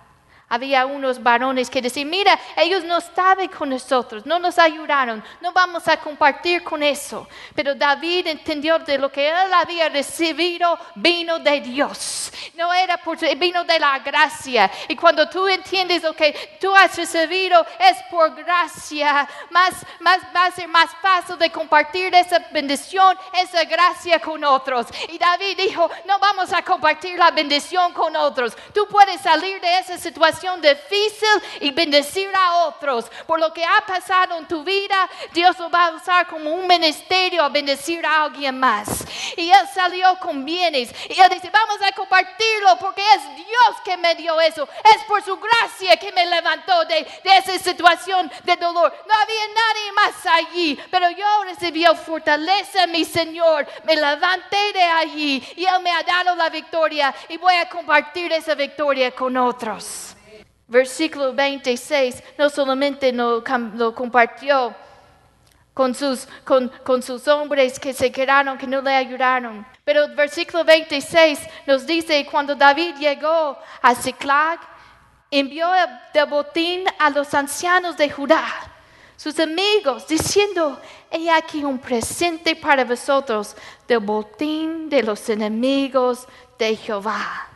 Había 0.49 0.87
unos 0.87 1.21
varones 1.21 1.69
que 1.69 1.83
decían, 1.83 2.09
mira, 2.09 2.39
ellos 2.57 2.85
no 2.85 2.99
estaban 2.99 3.49
con 3.49 3.69
nosotros, 3.69 4.25
no 4.25 4.39
nos 4.39 4.61
ayudaron, 4.61 5.23
no 5.41 5.53
vamos 5.53 5.89
a 5.89 5.97
compartir 5.97 6.63
con 6.63 6.85
eso. 6.85 7.27
Pero 7.53 7.75
David 7.75 8.29
entendió 8.29 8.79
de 8.79 8.97
lo 8.97 9.11
que 9.11 9.29
él 9.29 9.53
había 9.53 9.89
recibido 9.89 10.79
vino 10.95 11.41
de 11.41 11.61
Dios, 11.63 12.31
no 12.55 12.73
era 12.73 12.97
por, 12.97 13.19
vino 13.37 13.65
de 13.65 13.81
la 13.81 13.99
gracia. 13.99 14.71
Y 14.87 14.95
cuando 14.95 15.29
tú 15.29 15.49
entiendes 15.49 16.05
lo 16.05 16.15
que 16.15 16.57
tú 16.61 16.73
has 16.77 16.97
recibido 16.97 17.67
es 17.81 17.97
por 18.09 18.33
gracia, 18.37 19.29
más, 19.51 19.75
más, 19.99 20.21
va 20.35 20.45
a 20.45 20.51
ser 20.53 20.69
más 20.69 20.91
fácil 21.03 21.37
de 21.39 21.51
compartir 21.51 22.15
esa 22.15 22.39
bendición, 22.53 23.19
esa 23.33 23.65
gracia 23.65 24.21
con 24.21 24.45
otros. 24.45 24.87
Y 25.09 25.19
David 25.19 25.57
dijo, 25.57 25.91
no 26.05 26.21
vamos 26.21 26.53
a 26.53 26.63
compartir 26.63 27.19
la 27.19 27.33
bendición 27.33 27.93
con 27.93 28.15
otros. 28.15 28.57
Tú 28.73 28.87
puedes 28.87 29.21
salir 29.21 29.61
de 29.61 29.81
esa 29.81 29.99
situación 29.99 30.36
situación 30.37 30.61
difícil 30.61 31.29
y 31.61 31.71
bendecir 31.71 32.31
a 32.35 32.67
otros. 32.67 33.07
Por 33.27 33.41
lo 33.41 33.53
que 33.53 33.65
ha 33.65 33.85
pasado 33.87 34.39
en 34.39 34.47
tu 34.47 34.63
vida, 34.63 35.09
Dios 35.33 35.59
lo 35.59 35.71
va 35.71 35.87
a 35.87 35.91
usar 35.91 36.27
como 36.27 36.53
un 36.53 36.67
ministerio 36.67 37.43
a 37.43 37.49
bendecir 37.49 38.05
a 38.05 38.25
alguien 38.25 38.59
más. 38.59 39.05
Y 39.37 39.51
él 39.51 39.69
salió 39.75 40.19
con 40.19 40.45
bienes. 40.45 40.91
Y 41.09 41.21
él 41.21 41.29
dice, 41.31 41.51
vamos 41.51 41.79
a 41.83 41.93
compartirlo 41.93 42.79
porque 42.79 43.03
es 43.15 43.37
Dios 43.37 43.77
que 43.85 43.97
me 43.97 44.15
dio 44.15 44.41
eso. 44.41 44.69
Es 44.95 45.03
por 45.05 45.23
su 45.23 45.39
gracia 45.39 45.97
que 45.97 46.13
me 46.13 46.27
levantó 46.27 46.85
de, 46.85 47.07
de 47.25 47.37
esa 47.39 47.59
situación 47.59 48.31
de 48.45 48.57
dolor. 48.57 48.93
No 49.07 49.15
había 49.15 49.47
nadie 49.49 49.93
más 49.93 50.27
allí, 50.27 50.79
pero 50.91 51.11
yo 51.11 51.45
recibí 51.45 51.85
fortaleza, 51.95 52.87
mi 52.87 53.05
Señor. 53.05 53.67
Me 53.85 53.95
levanté 53.95 54.73
de 54.73 54.83
allí 54.83 55.43
y 55.57 55.65
Él 55.65 55.81
me 55.83 55.91
ha 55.91 56.03
dado 56.03 56.35
la 56.35 56.49
victoria 56.51 57.15
y 57.29 57.37
voy 57.37 57.55
a 57.55 57.69
compartir 57.69 58.33
esa 58.33 58.55
victoria 58.55 59.11
con 59.13 59.37
otros. 59.37 60.17
Versículo 60.69 61.33
26, 61.33 62.23
no 62.39 62.51
solamente 62.51 63.13
lo, 63.13 63.43
lo 63.75 63.95
compartió 63.95 64.75
con 65.73 65.95
sus, 65.95 66.27
con, 66.43 66.69
con 66.85 67.03
sus 67.03 67.29
hombres 67.29 67.79
que 67.79 67.93
se 67.93 68.11
quedaron, 68.11 68.57
que 68.57 68.67
no 68.67 68.81
le 68.81 68.95
ayudaron. 68.95 69.67
Pero 69.85 70.05
el 70.05 70.15
versículo 70.15 70.65
26 70.65 71.39
nos 71.67 71.87
dice, 71.87 72.27
cuando 72.31 72.55
David 72.55 72.97
llegó 72.99 73.59
a 73.83 73.95
Ziklag, 73.95 74.59
envió 75.31 75.69
de 76.15 76.25
botín 76.25 76.85
a 76.99 77.11
los 77.11 77.35
ancianos 77.35 77.97
de 77.97 78.09
Judá, 78.09 78.45
sus 79.17 79.39
amigos, 79.39 80.07
diciendo, 80.07 80.81
he 81.11 81.31
aquí 81.31 81.63
un 81.63 81.79
presente 81.79 82.57
para 82.57 82.85
vosotros 82.85 83.55
del 83.87 83.99
botín 84.01 84.89
de 84.89 85.03
los 85.03 85.29
enemigos 85.29 86.27
de 86.59 86.75
Jehová. 86.75 87.49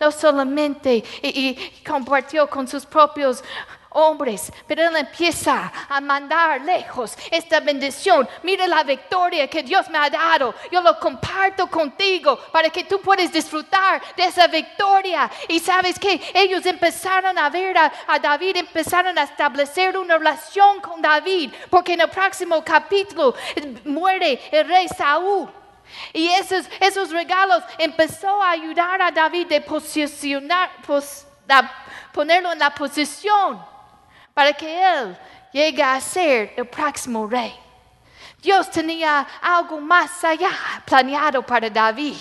No 0.00 0.10
solamente 0.10 1.04
y, 1.22 1.54
compartió 1.86 2.48
con 2.48 2.66
sus 2.66 2.86
propios 2.86 3.44
hombres, 3.90 4.50
pero 4.66 4.88
Él 4.88 4.96
empieza 4.96 5.70
a 5.88 6.00
mandar 6.00 6.62
lejos 6.62 7.14
esta 7.30 7.60
bendición. 7.60 8.26
Mire 8.42 8.66
la 8.66 8.82
victoria 8.82 9.46
que 9.46 9.62
Dios 9.62 9.90
me 9.90 9.98
ha 9.98 10.08
dado. 10.08 10.54
Yo 10.72 10.80
lo 10.80 10.98
comparto 10.98 11.66
contigo 11.66 12.38
para 12.50 12.70
que 12.70 12.84
tú 12.84 13.00
puedas 13.00 13.30
disfrutar 13.30 14.00
de 14.16 14.24
esa 14.24 14.46
victoria. 14.46 15.30
Y 15.48 15.60
sabes 15.60 15.98
que 15.98 16.18
ellos 16.32 16.64
empezaron 16.64 17.36
a 17.36 17.50
ver 17.50 17.76
a, 17.76 18.18
David, 18.18 18.56
empezaron 18.56 19.18
a 19.18 19.24
establecer 19.24 19.98
una 19.98 20.16
relación 20.16 20.80
con 20.80 21.02
David, 21.02 21.52
porque 21.68 21.92
en 21.92 22.00
el 22.00 22.08
próximo 22.08 22.64
capítulo 22.64 23.34
muere 23.84 24.40
el 24.50 24.66
rey 24.66 24.88
Saúl. 24.88 25.59
Y 26.12 26.28
esos, 26.28 26.68
esos 26.80 27.10
regalos 27.10 27.62
empezó 27.78 28.42
a 28.42 28.50
ayudar 28.50 29.00
a 29.02 29.10
David 29.10 29.46
de 29.46 29.60
posicionar, 29.60 30.70
ponerlo 32.12 32.52
en 32.52 32.58
la 32.58 32.74
posición 32.74 33.64
para 34.34 34.52
que 34.52 34.82
él 34.82 35.16
llegue 35.52 35.82
a 35.82 36.00
ser 36.00 36.54
el 36.56 36.66
próximo 36.66 37.26
rey. 37.26 37.54
Dios 38.42 38.70
tenía 38.70 39.26
algo 39.42 39.80
más 39.80 40.24
allá 40.24 40.50
planeado 40.84 41.42
para 41.42 41.68
David. 41.68 42.16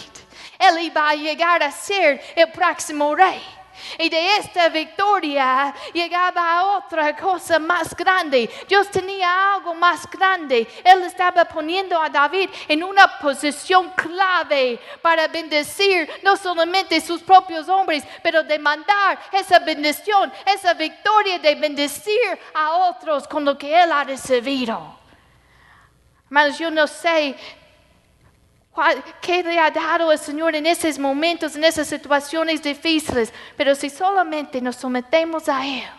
Él 0.57 0.79
iba 0.79 1.09
a 1.09 1.15
llegar 1.15 1.63
a 1.63 1.71
ser 1.71 2.21
el 2.35 2.51
próximo 2.51 3.15
rey. 3.15 3.41
Y 3.97 4.09
de 4.09 4.37
esta 4.37 4.69
victoria 4.69 5.73
llegaba 5.93 6.59
a 6.59 6.77
otra 6.77 7.15
cosa 7.15 7.59
más 7.59 7.95
grande. 7.95 8.49
Dios 8.67 8.89
tenía 8.89 9.55
algo 9.55 9.73
más 9.73 10.09
grande. 10.09 10.67
Él 10.83 11.03
estaba 11.03 11.45
poniendo 11.45 12.01
a 12.01 12.09
David 12.09 12.49
en 12.67 12.83
una 12.83 13.19
posición 13.19 13.91
clave 13.91 14.79
para 15.01 15.27
bendecir 15.27 16.09
no 16.23 16.35
solamente 16.35 17.01
sus 17.01 17.21
propios 17.21 17.67
hombres, 17.69 18.03
pero 18.23 18.43
demandar 18.43 19.19
esa 19.31 19.59
bendición, 19.59 20.31
esa 20.45 20.73
victoria 20.73 21.39
de 21.39 21.55
bendecir 21.55 22.39
a 22.53 22.71
otros 22.89 23.27
con 23.27 23.45
lo 23.45 23.57
que 23.57 23.81
Él 23.81 23.91
ha 23.91 24.03
recibido. 24.03 24.97
Hermanos, 26.25 26.59
yo 26.59 26.69
no 26.69 26.85
sé 26.85 27.35
¿Qué 29.21 29.43
le 29.43 29.59
ha 29.59 29.71
dado 29.71 30.11
el 30.11 30.19
Señor 30.19 30.55
en 30.55 30.65
esos 30.65 30.97
momentos, 30.99 31.55
en 31.55 31.63
esas 31.63 31.87
situaciones 31.87 32.61
difíciles? 32.61 33.33
Pero 33.55 33.75
si 33.75 33.89
solamente 33.89 34.61
nos 34.61 34.75
sometemos 34.75 35.49
a 35.49 35.65
Él, 35.65 35.89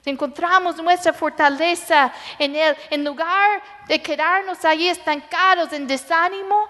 si 0.00 0.10
encontramos 0.10 0.76
nuestra 0.76 1.12
fortaleza 1.12 2.12
en 2.38 2.56
Él, 2.56 2.76
en 2.90 3.04
lugar 3.04 3.62
de 3.86 4.00
quedarnos 4.00 4.64
allí 4.64 4.88
estancados 4.88 5.72
en 5.72 5.86
desánimo, 5.86 6.68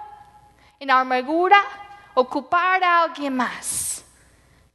en 0.80 0.90
amargura, 0.90 1.62
ocupar 2.14 2.82
a 2.82 3.02
alguien 3.04 3.36
más, 3.36 4.04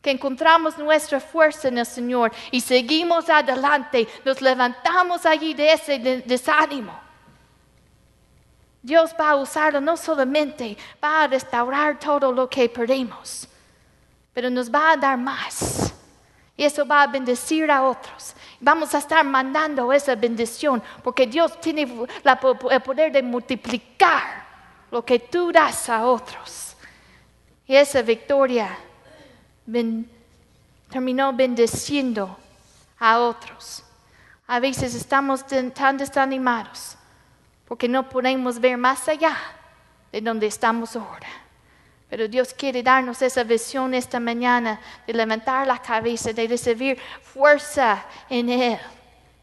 que 0.01 0.11
encontramos 0.11 0.77
nuestra 0.77 1.19
fuerza 1.19 1.69
en 1.69 1.77
el 1.77 1.85
Señor 1.85 2.31
y 2.51 2.59
seguimos 2.61 3.29
adelante, 3.29 4.07
nos 4.25 4.41
levantamos 4.41 5.25
allí 5.25 5.53
de 5.53 5.73
ese 5.73 5.99
desánimo 6.25 7.02
Dios 8.83 9.15
va 9.17 9.29
a 9.29 9.35
usarlo 9.37 9.79
no 9.79 9.95
solamente 9.95 10.77
va 11.01 11.23
a 11.23 11.27
restaurar 11.27 11.97
todo 11.97 12.33
lo 12.33 12.49
que 12.49 12.67
perdimos, 12.67 13.47
pero 14.33 14.49
nos 14.49 14.69
va 14.69 14.91
a 14.91 14.97
dar 14.97 15.17
más. 15.17 15.93
Y 16.57 16.65
eso 16.65 16.85
va 16.85 17.03
a 17.03 17.07
bendecir 17.07 17.71
a 17.71 17.81
otros. 17.81 18.35
Vamos 18.59 18.93
a 18.93 18.97
estar 18.97 19.23
mandando 19.23 19.91
esa 19.93 20.15
bendición 20.15 20.83
porque 21.01 21.25
Dios 21.25 21.59
tiene 21.61 21.83
el 21.83 22.81
poder 22.81 23.11
de 23.13 23.23
multiplicar 23.23 24.43
lo 24.91 25.03
que 25.03 25.17
tú 25.17 25.51
das 25.51 25.89
a 25.89 26.05
otros. 26.05 26.75
Y 27.65 27.75
esa 27.77 28.01
victoria 28.01 28.77
terminó 30.89 31.31
bendeciendo 31.31 32.37
a 32.99 33.19
otros. 33.19 33.81
A 34.45 34.59
veces 34.59 34.93
estamos 34.93 35.45
tan 35.73 35.97
desanimados 35.97 36.97
porque 37.73 37.89
no 37.89 38.07
podemos 38.07 38.59
ver 38.59 38.77
más 38.77 39.07
allá 39.07 39.35
de 40.11 40.21
donde 40.21 40.45
estamos 40.45 40.95
ahora. 40.95 41.27
Pero 42.07 42.27
Dios 42.27 42.53
quiere 42.53 42.83
darnos 42.83 43.19
esa 43.23 43.43
visión 43.43 43.95
esta 43.95 44.19
mañana 44.19 44.79
de 45.07 45.13
levantar 45.13 45.65
la 45.65 45.79
cabeza, 45.79 46.31
de 46.31 46.47
recibir 46.47 46.99
fuerza 47.23 48.05
en 48.29 48.49
Él, 48.49 48.79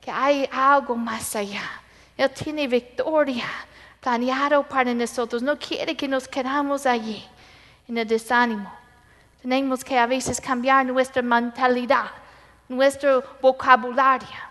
que 0.00 0.12
hay 0.12 0.48
algo 0.52 0.94
más 0.94 1.34
allá. 1.34 1.64
Él 2.16 2.30
tiene 2.30 2.68
victoria 2.68 3.46
planeado 4.00 4.62
para 4.62 4.94
nosotros. 4.94 5.42
No 5.42 5.58
quiere 5.58 5.96
que 5.96 6.06
nos 6.06 6.28
quedamos 6.28 6.86
allí 6.86 7.26
en 7.88 7.98
el 7.98 8.06
desánimo. 8.06 8.72
Tenemos 9.42 9.82
que 9.82 9.98
a 9.98 10.06
veces 10.06 10.40
cambiar 10.40 10.86
nuestra 10.86 11.20
mentalidad, 11.20 12.12
nuestro 12.68 13.24
vocabulario. 13.42 14.49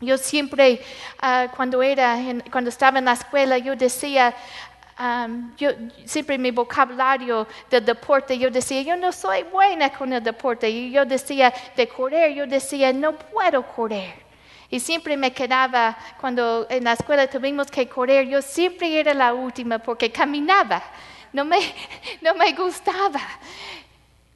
Yo 0.00 0.16
siempre, 0.16 0.80
ah, 1.20 1.48
cuando, 1.54 1.82
era 1.82 2.18
cuando 2.50 2.70
estaba 2.70 2.98
en 2.98 3.04
la 3.04 3.12
escuela, 3.12 3.58
yo 3.58 3.76
decía, 3.76 4.34
yo, 5.56 5.70
siempre 6.04 6.38
mi 6.38 6.50
vocabulario 6.50 7.46
del 7.70 7.84
deporte, 7.84 8.38
yo 8.38 8.50
decía, 8.50 8.82
yo 8.82 8.96
no 8.96 9.12
soy 9.12 9.42
buena 9.44 9.90
con 9.90 10.12
el 10.12 10.22
deporte. 10.22 10.68
Y 10.68 10.90
yo 10.90 11.04
decía, 11.04 11.52
de 11.76 11.86
correr, 11.86 12.34
yo 12.34 12.46
decía, 12.46 12.92
no 12.92 13.12
puedo 13.12 13.62
correr. 13.62 14.14
Y 14.70 14.78
siempre 14.80 15.16
me 15.16 15.32
quedaba, 15.32 15.96
cuando 16.20 16.66
en 16.70 16.84
la 16.84 16.92
escuela 16.92 17.26
tuvimos 17.26 17.70
que 17.70 17.88
correr, 17.88 18.28
yo 18.28 18.40
siempre 18.40 19.00
era 19.00 19.12
la 19.12 19.34
última 19.34 19.78
porque 19.78 20.10
caminaba. 20.10 20.82
No 21.32 21.44
me, 21.44 21.58
no 22.22 22.34
me 22.34 22.52
gustaba. 22.52 23.20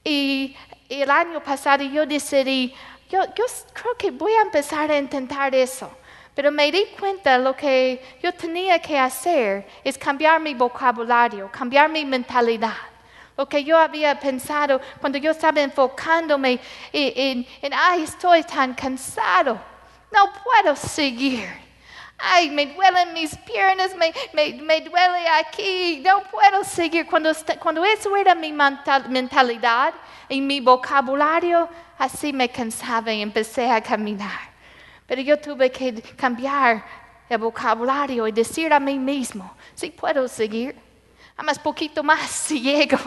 Y, 0.03 0.57
el 0.89 1.11
año 1.11 1.43
pasado 1.43 1.83
yo 1.85 2.07
decidí, 2.07 2.75
yo, 3.15 3.45
creo 3.73 3.97
que 3.97 4.11
voy 4.11 4.33
a 4.33 4.43
empezar 4.43 4.91
a 4.91 4.99
intentar 4.99 5.55
eso. 5.55 5.91
Pero 6.35 6.51
me 6.51 6.71
di 6.73 6.85
cuenta 6.99 7.39
lo 7.39 7.55
que 7.55 8.03
yo 8.21 8.35
tenía 8.35 8.81
que 8.81 8.99
hacer 8.99 9.67
es 9.85 9.97
cambiar 9.97 10.41
mi 10.41 10.53
vocabulario, 10.53 11.49
cambiar 11.53 11.89
mi 11.89 12.05
mentalidad. 12.05 12.75
Lo 13.37 13.49
que 13.49 13.63
yo 13.63 13.79
había 13.79 14.19
pensado 14.19 14.81
cuando 15.01 15.19
yo 15.19 15.31
estaba 15.31 15.61
enfocándome 15.61 16.59
en, 16.93 17.47
ay, 17.73 18.03
estoy 18.03 18.43
tan 18.43 18.75
cansado, 18.75 19.61
no 20.11 20.33
puedo 20.43 20.75
seguir. 20.75 21.49
Ay, 22.17 22.51
me 22.51 22.67
duelen 22.67 23.13
mis 23.13 23.37
piernas, 23.39 23.95
me, 23.97 24.81
duele 24.81 25.29
aquí, 25.41 26.03
no 26.05 26.23
puedo 26.25 26.65
seguir. 26.65 27.07
Cuando 27.07 27.85
eso 27.85 28.17
era 28.17 28.35
mi 28.35 28.53
mentalidad 28.53 29.95
y 30.35 30.41
mi 30.41 30.59
vocabulario, 30.61 31.69
así 31.97 32.33
me 32.33 32.49
cansaba 32.49 33.13
y 33.13 33.23
empecé 33.23 33.71
a 33.71 33.81
caminar. 33.81 34.53
Pero 35.07 35.23
yo 35.23 35.39
tuve 35.39 35.71
que 35.71 36.03
cambiar 36.17 36.85
el 37.29 37.39
vocabulario 37.39 38.27
y 38.27 38.33
decir 38.33 38.73
a 38.73 38.81
mí 38.81 38.99
mismo, 38.99 39.55
si 39.77 39.91
puedo 39.91 40.27
seguir, 40.27 40.75
más 41.41 41.57
poquito 41.57 42.03
más 42.03 42.21
si 42.47 42.61
llego. 42.61 42.99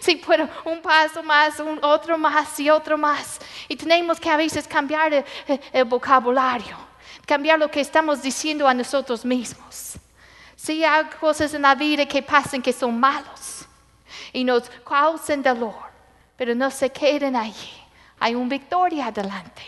Si 0.00 0.16
puedo, 0.16 0.48
un 0.64 0.82
paso 0.82 1.22
más, 1.22 1.60
un 1.60 1.78
otro 1.84 2.18
más 2.18 2.58
y 2.58 2.68
otro 2.68 2.98
más. 2.98 3.38
Y 3.68 3.76
tenemos 3.76 4.18
que 4.18 4.28
a 4.28 4.36
veces 4.36 4.66
cambiar 4.66 5.24
el, 5.72 5.84
vocabulario, 5.84 6.76
cambiar 7.24 7.60
lo 7.60 7.70
que 7.70 7.80
estamos 7.80 8.20
diciendo 8.20 8.66
a 8.66 8.74
nosotros 8.74 9.24
mismos. 9.24 9.92
Si 10.56 10.84
hay 10.84 11.04
cosas 11.20 11.54
en 11.54 11.62
la 11.62 11.76
vida 11.76 12.06
que 12.06 12.20
pasan 12.20 12.60
que 12.60 12.72
son 12.72 12.98
malos 12.98 13.68
y 14.32 14.42
nos 14.42 14.68
causan 14.84 15.44
dolor, 15.44 15.87
pero 16.38 16.54
no 16.54 16.70
se 16.70 16.90
queden 16.90 17.34
allí. 17.34 17.72
Hay 18.20 18.34
una 18.36 18.48
victoria 18.48 19.08
adelante. 19.08 19.62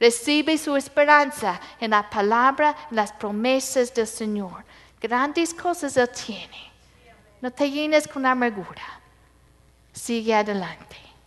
Recibe 0.00 0.56
su 0.56 0.74
esperanza 0.74 1.60
en 1.78 1.90
la 1.90 2.08
palabra, 2.08 2.74
en 2.90 2.96
las 2.96 3.12
promesas 3.12 3.92
del 3.94 4.06
Señor. 4.06 4.64
Grandes 4.98 5.52
cosas 5.52 5.96
Él 5.96 6.08
tiene. 6.08 6.72
No 7.42 7.50
te 7.50 7.70
llenes 7.70 8.08
con 8.08 8.24
amargura. 8.24 9.00
Sigue 9.92 10.34
adelante. 10.34 10.96